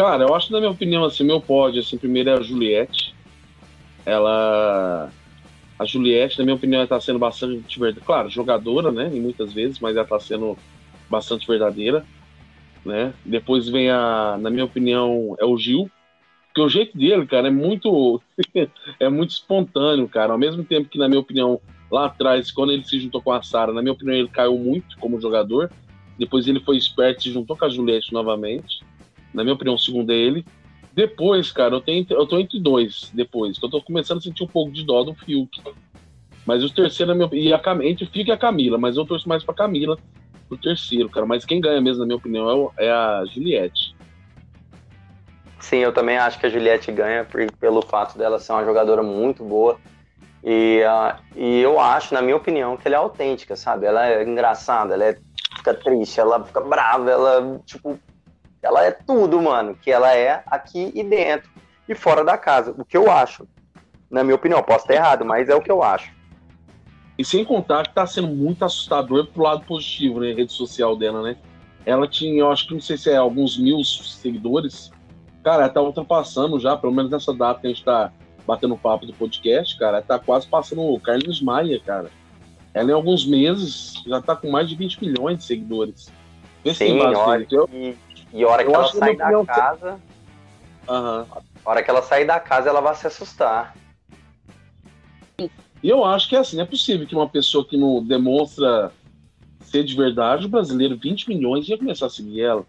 Cara, 0.00 0.24
eu 0.24 0.34
acho, 0.34 0.50
na 0.50 0.60
minha 0.60 0.70
opinião, 0.70 1.04
assim, 1.04 1.22
meu 1.24 1.42
pódio, 1.42 1.82
assim, 1.82 1.98
primeiro 1.98 2.30
é 2.30 2.32
a 2.32 2.40
Juliette. 2.40 3.14
Ela. 4.06 5.12
A 5.78 5.84
Juliette, 5.84 6.38
na 6.38 6.44
minha 6.46 6.56
opinião, 6.56 6.82
está 6.82 6.98
sendo 6.98 7.18
bastante 7.18 7.78
verdadeira. 7.78 8.06
Claro, 8.06 8.30
jogadora, 8.30 8.90
né? 8.90 9.10
E 9.12 9.20
muitas 9.20 9.52
vezes, 9.52 9.78
mas 9.78 9.94
ela 9.94 10.04
está 10.04 10.18
sendo 10.18 10.56
bastante 11.10 11.46
verdadeira. 11.46 12.02
Né? 12.82 13.12
Depois 13.26 13.68
vem 13.68 13.90
a, 13.90 14.38
na 14.40 14.48
minha 14.48 14.64
opinião, 14.64 15.36
é 15.38 15.44
o 15.44 15.58
Gil. 15.58 15.90
Porque 16.46 16.62
o 16.62 16.68
jeito 16.70 16.96
dele, 16.96 17.26
cara, 17.26 17.48
é 17.48 17.50
muito. 17.50 18.22
é 18.98 19.10
muito 19.10 19.32
espontâneo, 19.32 20.08
cara. 20.08 20.32
Ao 20.32 20.38
mesmo 20.38 20.64
tempo 20.64 20.88
que, 20.88 20.98
na 20.98 21.08
minha 21.08 21.20
opinião, 21.20 21.60
lá 21.90 22.06
atrás, 22.06 22.50
quando 22.50 22.72
ele 22.72 22.84
se 22.84 22.98
juntou 22.98 23.20
com 23.20 23.32
a 23.32 23.42
Sara, 23.42 23.70
na 23.70 23.82
minha 23.82 23.92
opinião, 23.92 24.16
ele 24.16 24.28
caiu 24.28 24.56
muito 24.56 24.96
como 24.98 25.20
jogador. 25.20 25.70
Depois 26.18 26.48
ele 26.48 26.60
foi 26.60 26.78
esperto 26.78 27.20
e 27.20 27.22
se 27.24 27.32
juntou 27.32 27.54
com 27.54 27.66
a 27.66 27.68
Juliette 27.68 28.14
novamente 28.14 28.80
na 29.34 29.42
minha 29.42 29.54
opinião, 29.54 29.74
o 29.74 29.78
segundo 29.78 30.10
é 30.10 30.16
ele. 30.16 30.44
Depois, 30.92 31.52
cara, 31.52 31.74
eu, 31.74 31.80
tenho, 31.80 32.04
eu 32.10 32.26
tô 32.26 32.38
entre 32.38 32.60
dois 32.60 33.10
depois, 33.14 33.58
que 33.58 33.64
eu 33.64 33.70
tô 33.70 33.80
começando 33.80 34.18
a 34.18 34.20
sentir 34.20 34.42
um 34.42 34.48
pouco 34.48 34.72
de 34.72 34.84
dó 34.84 35.04
do 35.04 35.14
Fiuk. 35.14 35.62
Mas 36.44 36.64
o 36.64 36.70
terceiro, 36.70 37.12
é 37.12 37.14
meu, 37.14 37.28
e 37.32 37.52
a, 37.52 37.60
entre 37.82 38.04
o 38.04 38.10
Fiuk 38.10 38.28
e 38.28 38.32
a 38.32 38.36
Camila, 38.36 38.76
mas 38.76 38.96
eu 38.96 39.06
torço 39.06 39.28
mais 39.28 39.44
pra 39.44 39.54
Camila 39.54 39.96
pro 40.48 40.58
terceiro, 40.58 41.08
cara. 41.08 41.24
Mas 41.24 41.44
quem 41.44 41.60
ganha 41.60 41.80
mesmo, 41.80 42.00
na 42.00 42.06
minha 42.06 42.16
opinião, 42.16 42.72
é, 42.76 42.86
é 42.86 42.90
a 42.90 43.24
Juliette. 43.32 43.94
Sim, 45.60 45.76
eu 45.76 45.92
também 45.92 46.16
acho 46.16 46.40
que 46.40 46.46
a 46.46 46.50
Juliette 46.50 46.90
ganha 46.90 47.24
por, 47.24 47.46
pelo 47.52 47.82
fato 47.82 48.18
dela 48.18 48.38
ser 48.40 48.52
uma 48.52 48.64
jogadora 48.64 49.02
muito 49.02 49.44
boa. 49.44 49.78
E, 50.42 50.82
uh, 50.82 51.20
e 51.36 51.60
eu 51.60 51.78
acho, 51.78 52.14
na 52.14 52.22
minha 52.22 52.36
opinião, 52.36 52.76
que 52.76 52.88
ela 52.88 52.96
é 52.96 52.98
autêntica, 52.98 53.54
sabe? 53.54 53.86
Ela 53.86 54.06
é 54.06 54.24
engraçada, 54.24 54.94
ela 54.94 55.04
é, 55.04 55.18
fica 55.56 55.74
triste, 55.74 56.18
ela 56.18 56.42
fica 56.42 56.60
brava, 56.62 57.10
ela, 57.10 57.60
tipo, 57.66 57.98
ela 58.62 58.84
é 58.84 58.90
tudo, 58.90 59.40
mano, 59.40 59.74
que 59.74 59.90
ela 59.90 60.14
é 60.14 60.42
aqui 60.46 60.92
e 60.94 61.02
dentro 61.02 61.50
e 61.88 61.94
fora 61.94 62.24
da 62.24 62.36
casa. 62.36 62.74
O 62.76 62.84
que 62.84 62.96
eu 62.96 63.10
acho, 63.10 63.46
na 64.10 64.22
minha 64.22 64.36
opinião, 64.36 64.62
posso 64.62 64.84
estar 64.84 64.94
errado, 64.94 65.24
mas 65.24 65.48
é 65.48 65.54
o 65.54 65.60
que 65.60 65.70
eu 65.70 65.82
acho. 65.82 66.12
E 67.18 67.24
sem 67.24 67.44
contar 67.44 67.86
que 67.86 67.94
tá 67.94 68.06
sendo 68.06 68.28
muito 68.28 68.64
assustador 68.64 69.26
pro 69.26 69.42
lado 69.42 69.64
positivo, 69.66 70.20
né, 70.20 70.32
rede 70.32 70.52
social 70.52 70.96
dela, 70.96 71.22
né? 71.22 71.36
Ela 71.84 72.06
tinha, 72.06 72.40
eu 72.40 72.50
acho 72.50 72.66
que 72.66 72.74
não 72.74 72.80
sei 72.80 72.96
se 72.96 73.10
é 73.10 73.16
alguns 73.16 73.58
mil 73.58 73.82
seguidores. 73.84 74.90
Cara, 75.42 75.64
ela 75.64 75.72
tá 75.72 75.80
ultrapassando 75.80 76.58
já, 76.58 76.76
pelo 76.76 76.94
menos 76.94 77.10
nessa 77.10 77.32
data 77.34 77.60
que 77.60 77.66
a 77.66 77.70
gente 77.70 77.84
tá 77.84 78.12
batendo 78.46 78.76
papo 78.76 79.06
do 79.06 79.12
podcast, 79.12 79.78
cara, 79.78 79.98
ela 79.98 80.06
tá 80.06 80.18
quase 80.18 80.46
passando 80.46 80.82
o 80.82 80.98
Carlos 81.00 81.40
Maia, 81.40 81.80
cara. 81.80 82.10
Ela 82.72 82.90
em 82.90 82.94
alguns 82.94 83.26
meses 83.26 83.94
já 84.06 84.20
tá 84.20 84.36
com 84.36 84.50
mais 84.50 84.68
de 84.68 84.76
20 84.76 85.04
milhões 85.04 85.38
de 85.38 85.44
seguidores. 85.44 86.10
Vê 86.64 86.74
Sim, 86.74 87.00
olha, 87.00 87.46
eu... 87.50 87.68
e 87.72 87.96
e 88.32 88.44
a 88.44 88.48
hora 88.48 88.64
que 88.64 88.72
ela 88.72 88.86
sai 88.88 89.16
da 89.16 89.44
casa. 89.44 90.00
Uhum. 90.88 91.26
A 91.64 91.70
hora 91.70 91.82
que 91.82 91.90
ela 91.90 92.02
sair 92.02 92.24
da 92.24 92.40
casa, 92.40 92.68
ela 92.68 92.80
vai 92.80 92.94
se 92.94 93.06
assustar. 93.06 93.74
E 95.82 95.88
eu 95.88 96.04
acho 96.04 96.28
que 96.28 96.36
é 96.36 96.38
assim, 96.38 96.60
é 96.60 96.64
possível 96.64 97.06
que 97.06 97.14
uma 97.14 97.28
pessoa 97.28 97.64
que 97.64 97.76
não 97.76 98.02
demonstra 98.02 98.92
ser 99.62 99.84
de 99.84 99.96
verdade, 99.96 100.46
o 100.46 100.48
brasileiro, 100.48 100.96
20 100.96 101.28
milhões, 101.28 101.68
ia 101.68 101.78
começar 101.78 102.06
a 102.06 102.10
seguir 102.10 102.42
ela. 102.42 102.66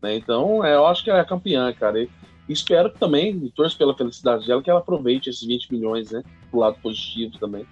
Né? 0.00 0.16
Então, 0.16 0.64
é, 0.64 0.74
eu 0.74 0.86
acho 0.86 1.02
que 1.02 1.10
ela 1.10 1.20
é 1.20 1.24
campeã, 1.24 1.72
cara. 1.72 2.00
E, 2.00 2.08
espero 2.48 2.90
que 2.90 2.98
também, 2.98 3.52
torço 3.54 3.76
pela 3.76 3.96
felicidade 3.96 4.46
dela, 4.46 4.62
que 4.62 4.70
ela 4.70 4.80
aproveite 4.80 5.28
esses 5.28 5.46
20 5.46 5.72
milhões, 5.72 6.12
né? 6.12 6.22
Pro 6.50 6.60
lado 6.60 6.78
positivo 6.80 7.36
também. 7.38 7.66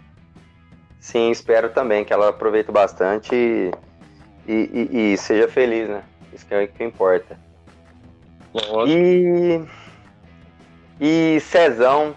Sim, 0.98 1.30
espero 1.30 1.70
também 1.70 2.04
que 2.04 2.12
ela 2.12 2.30
aproveite 2.30 2.72
bastante 2.72 3.34
e, 3.34 3.70
e, 4.48 4.52
e, 4.52 5.12
e 5.12 5.16
seja 5.16 5.46
feliz, 5.48 5.88
né? 5.88 6.02
Isso 6.34 6.44
que 6.44 6.54
é 6.54 6.64
o 6.64 6.68
que 6.68 6.82
importa. 6.82 7.38
Lógico. 8.52 8.98
E, 11.00 11.36
e 11.36 11.40
Cezão, 11.40 12.14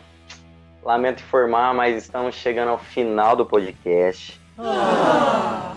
lamento 0.83 1.21
informar, 1.21 1.73
mas 1.73 1.95
estamos 1.95 2.33
chegando 2.35 2.69
ao 2.69 2.79
final 2.79 3.35
do 3.35 3.45
podcast. 3.45 4.41
Ah. 4.57 5.75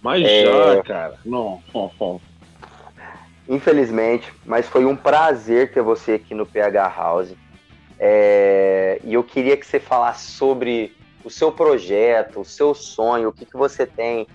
Mas 0.00 0.24
é... 0.24 0.44
já, 0.44 0.82
cara. 0.82 1.18
Não, 1.24 1.60
não, 1.74 1.90
não. 2.00 2.20
Infelizmente, 3.48 4.32
mas 4.44 4.68
foi 4.68 4.84
um 4.84 4.94
prazer 4.94 5.72
ter 5.72 5.82
você 5.82 6.12
aqui 6.12 6.34
no 6.34 6.46
PH 6.46 6.88
House. 6.88 7.34
É... 7.98 9.00
E 9.02 9.14
eu 9.14 9.24
queria 9.24 9.56
que 9.56 9.66
você 9.66 9.80
falasse 9.80 10.30
sobre 10.30 10.96
o 11.24 11.30
seu 11.30 11.50
projeto, 11.50 12.40
o 12.40 12.44
seu 12.44 12.74
sonho, 12.74 13.30
o 13.30 13.32
que, 13.32 13.44
que 13.44 13.56
você 13.56 13.84
tem 13.84 14.26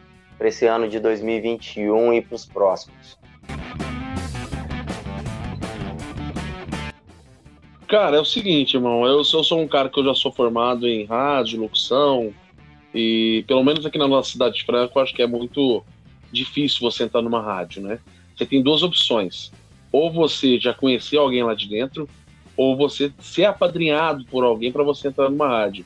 para 0.43 0.49
esse 0.49 0.65
ano 0.65 0.89
de 0.89 0.99
2021 0.99 2.15
e 2.15 2.21
para 2.21 2.35
os 2.35 2.45
próximos. 2.45 3.17
Cara, 7.87 8.17
é 8.17 8.19
o 8.19 8.25
seguinte, 8.25 8.73
irmão. 8.73 9.05
Eu 9.05 9.23
sou, 9.23 9.39
eu 9.39 9.43
sou 9.45 9.61
um 9.61 9.67
cara 9.69 9.87
que 9.87 9.97
eu 9.97 10.03
já 10.03 10.13
sou 10.13 10.33
formado 10.33 10.85
em 10.85 11.05
rádio, 11.05 11.61
locução, 11.61 12.33
e 12.93 13.45
pelo 13.47 13.63
menos 13.63 13.85
aqui 13.85 13.97
na 13.97 14.05
nossa 14.05 14.31
cidade 14.31 14.55
de 14.55 14.65
Franca, 14.65 14.91
eu 14.93 15.01
acho 15.01 15.13
que 15.13 15.21
é 15.21 15.27
muito 15.27 15.81
difícil 16.29 16.81
você 16.81 17.05
entrar 17.05 17.21
numa 17.21 17.41
rádio, 17.41 17.81
né? 17.81 17.99
Você 18.35 18.45
tem 18.45 18.61
duas 18.61 18.83
opções. 18.83 19.49
Ou 19.93 20.11
você 20.11 20.59
já 20.59 20.73
conhecer 20.73 21.15
alguém 21.15 21.41
lá 21.41 21.53
de 21.53 21.69
dentro, 21.69 22.09
ou 22.57 22.75
você 22.75 23.13
ser 23.21 23.45
apadrinhado 23.45 24.25
por 24.25 24.43
alguém 24.43 24.73
para 24.73 24.83
você 24.83 25.07
entrar 25.07 25.29
numa 25.29 25.47
rádio. 25.47 25.85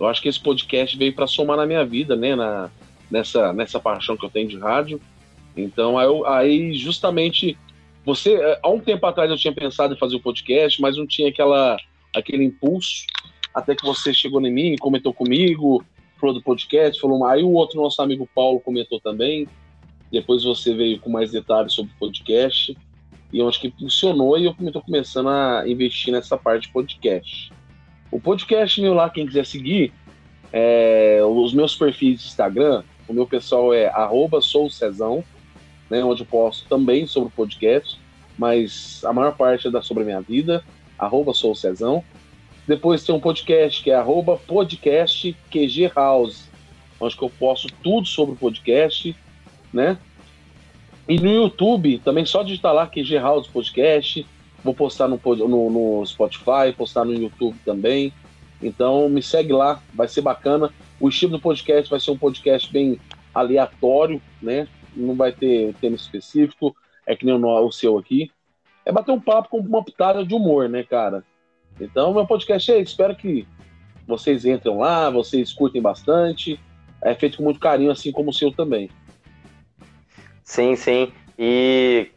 Eu 0.00 0.08
acho 0.08 0.20
que 0.20 0.28
esse 0.28 0.40
podcast 0.40 0.96
veio 0.98 1.14
para 1.14 1.28
somar 1.28 1.56
na 1.56 1.66
minha 1.66 1.84
vida, 1.84 2.16
né? 2.16 2.34
Na, 2.34 2.68
nessa, 3.12 3.52
nessa 3.52 3.78
paixão 3.78 4.16
que 4.16 4.24
eu 4.24 4.30
tenho 4.30 4.48
de 4.48 4.58
rádio. 4.58 5.00
Então, 5.54 5.98
aí, 5.98 6.08
aí 6.26 6.74
justamente 6.74 7.56
você, 8.04 8.34
é, 8.34 8.58
há 8.62 8.68
um 8.70 8.80
tempo 8.80 9.06
atrás 9.06 9.30
eu 9.30 9.36
tinha 9.36 9.54
pensado 9.54 9.94
em 9.94 9.98
fazer 9.98 10.16
o 10.16 10.18
um 10.18 10.22
podcast, 10.22 10.80
mas 10.80 10.96
não 10.96 11.06
tinha 11.06 11.28
aquela, 11.28 11.76
aquele 12.16 12.42
impulso, 12.42 13.04
até 13.54 13.76
que 13.76 13.84
você 13.84 14.14
chegou 14.14 14.40
em 14.40 14.50
mim, 14.50 14.76
comentou 14.80 15.12
comigo, 15.12 15.84
falou 16.18 16.34
do 16.34 16.42
podcast, 16.42 16.98
falou, 16.98 17.24
aí 17.26 17.42
o 17.42 17.52
outro 17.52 17.80
nosso 17.80 18.00
amigo 18.00 18.28
Paulo 18.34 18.58
comentou 18.60 18.98
também, 18.98 19.46
depois 20.10 20.42
você 20.42 20.74
veio 20.74 20.98
com 20.98 21.10
mais 21.10 21.30
detalhes 21.30 21.74
sobre 21.74 21.92
o 21.92 21.98
podcast, 21.98 22.74
e 23.30 23.38
eu 23.38 23.48
acho 23.48 23.60
que 23.60 23.70
funcionou 23.70 24.38
e 24.38 24.46
eu 24.46 24.56
estou 24.58 24.82
começando 24.82 25.28
a 25.28 25.64
investir 25.66 26.12
nessa 26.12 26.36
parte 26.36 26.66
de 26.66 26.72
podcast. 26.72 27.52
O 28.10 28.20
podcast 28.20 28.80
meu 28.80 28.94
lá, 28.94 29.08
quem 29.08 29.26
quiser 29.26 29.46
seguir, 29.46 29.92
é, 30.52 31.20
os 31.24 31.54
meus 31.54 31.74
perfis 31.74 32.20
de 32.20 32.26
Instagram, 32.26 32.82
o 33.12 33.14
meu 33.14 33.26
pessoal 33.26 33.74
é 33.74 33.88
arroba 33.88 34.40
né, 35.90 36.02
onde 36.02 36.22
eu 36.22 36.26
posto 36.26 36.66
também 36.66 37.06
sobre 37.06 37.28
o 37.28 37.32
podcast, 37.32 38.00
mas 38.38 39.04
a 39.04 39.12
maior 39.12 39.36
parte 39.36 39.68
é 39.68 39.70
da 39.70 39.82
sobre 39.82 40.02
minha 40.02 40.22
vida, 40.22 40.64
arroba. 40.98 41.32
Depois 42.66 43.04
tem 43.04 43.14
um 43.14 43.20
podcast 43.20 43.82
que 43.82 43.90
é 43.90 43.94
arroba 43.94 44.38
podcast 44.38 45.36
QG 45.50 45.92
House, 45.94 46.48
onde 46.98 47.16
eu 47.20 47.28
posto 47.28 47.68
tudo 47.82 48.06
sobre 48.06 48.34
o 48.34 48.38
podcast, 48.38 49.14
né? 49.70 49.98
E 51.06 51.20
no 51.20 51.30
YouTube, 51.30 51.98
também 51.98 52.24
só 52.24 52.42
digitar 52.42 52.72
lá 52.72 52.86
QG 52.86 53.18
House 53.18 53.46
Podcast, 53.46 54.26
vou 54.64 54.72
postar 54.72 55.06
no, 55.06 55.20
no, 55.22 55.70
no 55.70 56.06
Spotify, 56.06 56.72
postar 56.74 57.04
no 57.04 57.12
YouTube 57.12 57.58
também. 57.62 58.10
Então 58.62 59.06
me 59.10 59.22
segue 59.22 59.52
lá, 59.52 59.82
vai 59.92 60.08
ser 60.08 60.22
bacana. 60.22 60.72
O 61.02 61.08
estilo 61.08 61.32
do 61.32 61.40
podcast 61.40 61.90
vai 61.90 62.00
ser 62.00 62.12
um 62.12 62.16
podcast 62.16 62.72
bem 62.72 62.98
aleatório, 63.34 64.22
né? 64.40 64.68
não 64.94 65.16
vai 65.16 65.32
ter 65.32 65.74
tema 65.80 65.96
específico, 65.96 66.76
é 67.06 67.16
que 67.16 67.26
nem 67.26 67.34
o, 67.34 67.66
o 67.66 67.72
seu 67.72 67.98
aqui. 67.98 68.30
É 68.84 68.92
bater 68.92 69.12
um 69.12 69.20
papo 69.20 69.48
com 69.48 69.58
uma 69.58 69.84
pitada 69.84 70.24
de 70.24 70.34
humor, 70.34 70.68
né, 70.68 70.84
cara? 70.84 71.24
Então, 71.80 72.14
meu 72.14 72.26
podcast 72.26 72.70
é 72.70 72.78
espero 72.78 73.16
que 73.16 73.46
vocês 74.06 74.44
entrem 74.44 74.76
lá, 74.76 75.08
vocês 75.10 75.52
curtem 75.52 75.82
bastante. 75.82 76.60
É 77.02 77.14
feito 77.14 77.38
com 77.38 77.44
muito 77.44 77.58
carinho, 77.58 77.90
assim 77.90 78.12
como 78.12 78.30
o 78.30 78.34
seu 78.34 78.52
também. 78.52 78.88
Sim, 80.44 80.76
sim. 80.76 81.12
E 81.36 82.10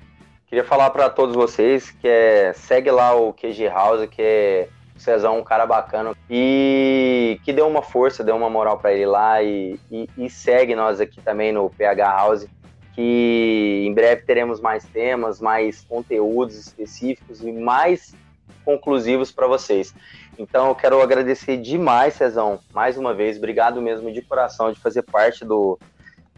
queria 0.45 0.63
falar 0.63 0.91
para 0.91 1.09
todos 1.09 1.35
vocês 1.35 1.89
que 1.89 2.07
é 2.07 2.53
segue 2.53 2.91
lá 2.91 3.15
o 3.15 3.33
QG 3.33 3.67
House, 3.67 4.07
que 4.09 4.21
é 4.21 4.69
o 4.95 4.99
Cezão, 4.99 5.39
um 5.39 5.43
cara 5.43 5.65
bacana. 5.65 6.13
E 6.29 7.39
que 7.43 7.51
deu 7.51 7.67
uma 7.67 7.81
força, 7.81 8.23
deu 8.23 8.35
uma 8.35 8.49
moral 8.49 8.77
para 8.77 8.93
ele 8.93 9.05
lá 9.05 9.41
e, 9.43 9.79
e, 9.91 10.09
e, 10.17 10.29
segue 10.29 10.75
nós 10.75 11.01
aqui 11.01 11.21
também 11.21 11.51
no 11.51 11.69
PH 11.69 12.09
House 12.09 12.47
que 12.95 13.83
em 13.85 13.93
breve 13.93 14.21
teremos 14.21 14.61
mais 14.61 14.85
temas, 14.85 15.41
mais 15.41 15.81
conteúdos 15.81 16.57
específicos 16.57 17.41
e 17.41 17.51
mais 17.51 18.15
conclusivos 18.63 19.31
para 19.31 19.47
vocês. 19.47 19.93
Então 20.39 20.69
eu 20.69 20.75
quero 20.75 21.01
agradecer 21.01 21.57
demais, 21.57 22.13
Cezão, 22.13 22.59
mais 22.73 22.97
uma 22.97 23.13
vez, 23.13 23.37
obrigado 23.37 23.81
mesmo 23.81 24.11
de 24.11 24.21
coração 24.21 24.71
de 24.71 24.79
fazer 24.79 25.01
parte 25.03 25.43
do 25.43 25.77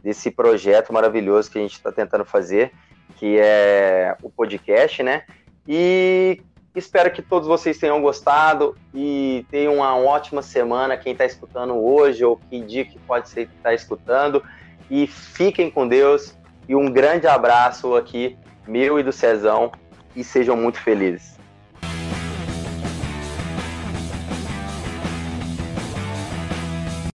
desse 0.04 0.32
projeto 0.32 0.93
maravilhoso 0.93 1.50
que 1.52 1.58
a 1.58 1.62
gente 1.62 1.74
está 1.74 1.91
tentando 1.91 2.24
fazer, 2.24 2.72
que 3.17 3.38
é 3.39 4.15
o 4.22 4.30
podcast, 4.30 5.04
né? 5.04 5.24
E 5.67 6.41
espero 6.78 7.12
que 7.12 7.22
todos 7.22 7.48
vocês 7.48 7.78
tenham 7.78 8.02
gostado 8.02 8.76
e 8.94 9.46
tenham 9.50 9.76
uma 9.76 9.96
ótima 9.98 10.42
semana. 10.42 10.98
Quem 10.98 11.13
está 11.13 11.26
escutando 11.26 11.74
hoje 11.74 12.24
ou 12.24 12.38
que 12.38 12.60
dia 12.62 12.86
que 12.86 13.00
pode 13.00 13.30
ser 13.30 13.50
está 13.58 13.74
escutando. 13.74 14.44
E 14.90 15.08
fiquem 15.08 15.70
com 15.70 15.88
Deus. 15.88 16.36
E 16.68 16.76
um 16.76 16.92
grande 16.92 17.28
abraço 17.28 17.96
aqui, 17.96 18.38
meu 18.68 19.00
e 19.00 19.04
do 19.04 19.12
Cezão, 19.12 19.72
e 20.16 20.24
sejam 20.24 20.56
muito 20.56 20.82
felizes. 20.82 21.37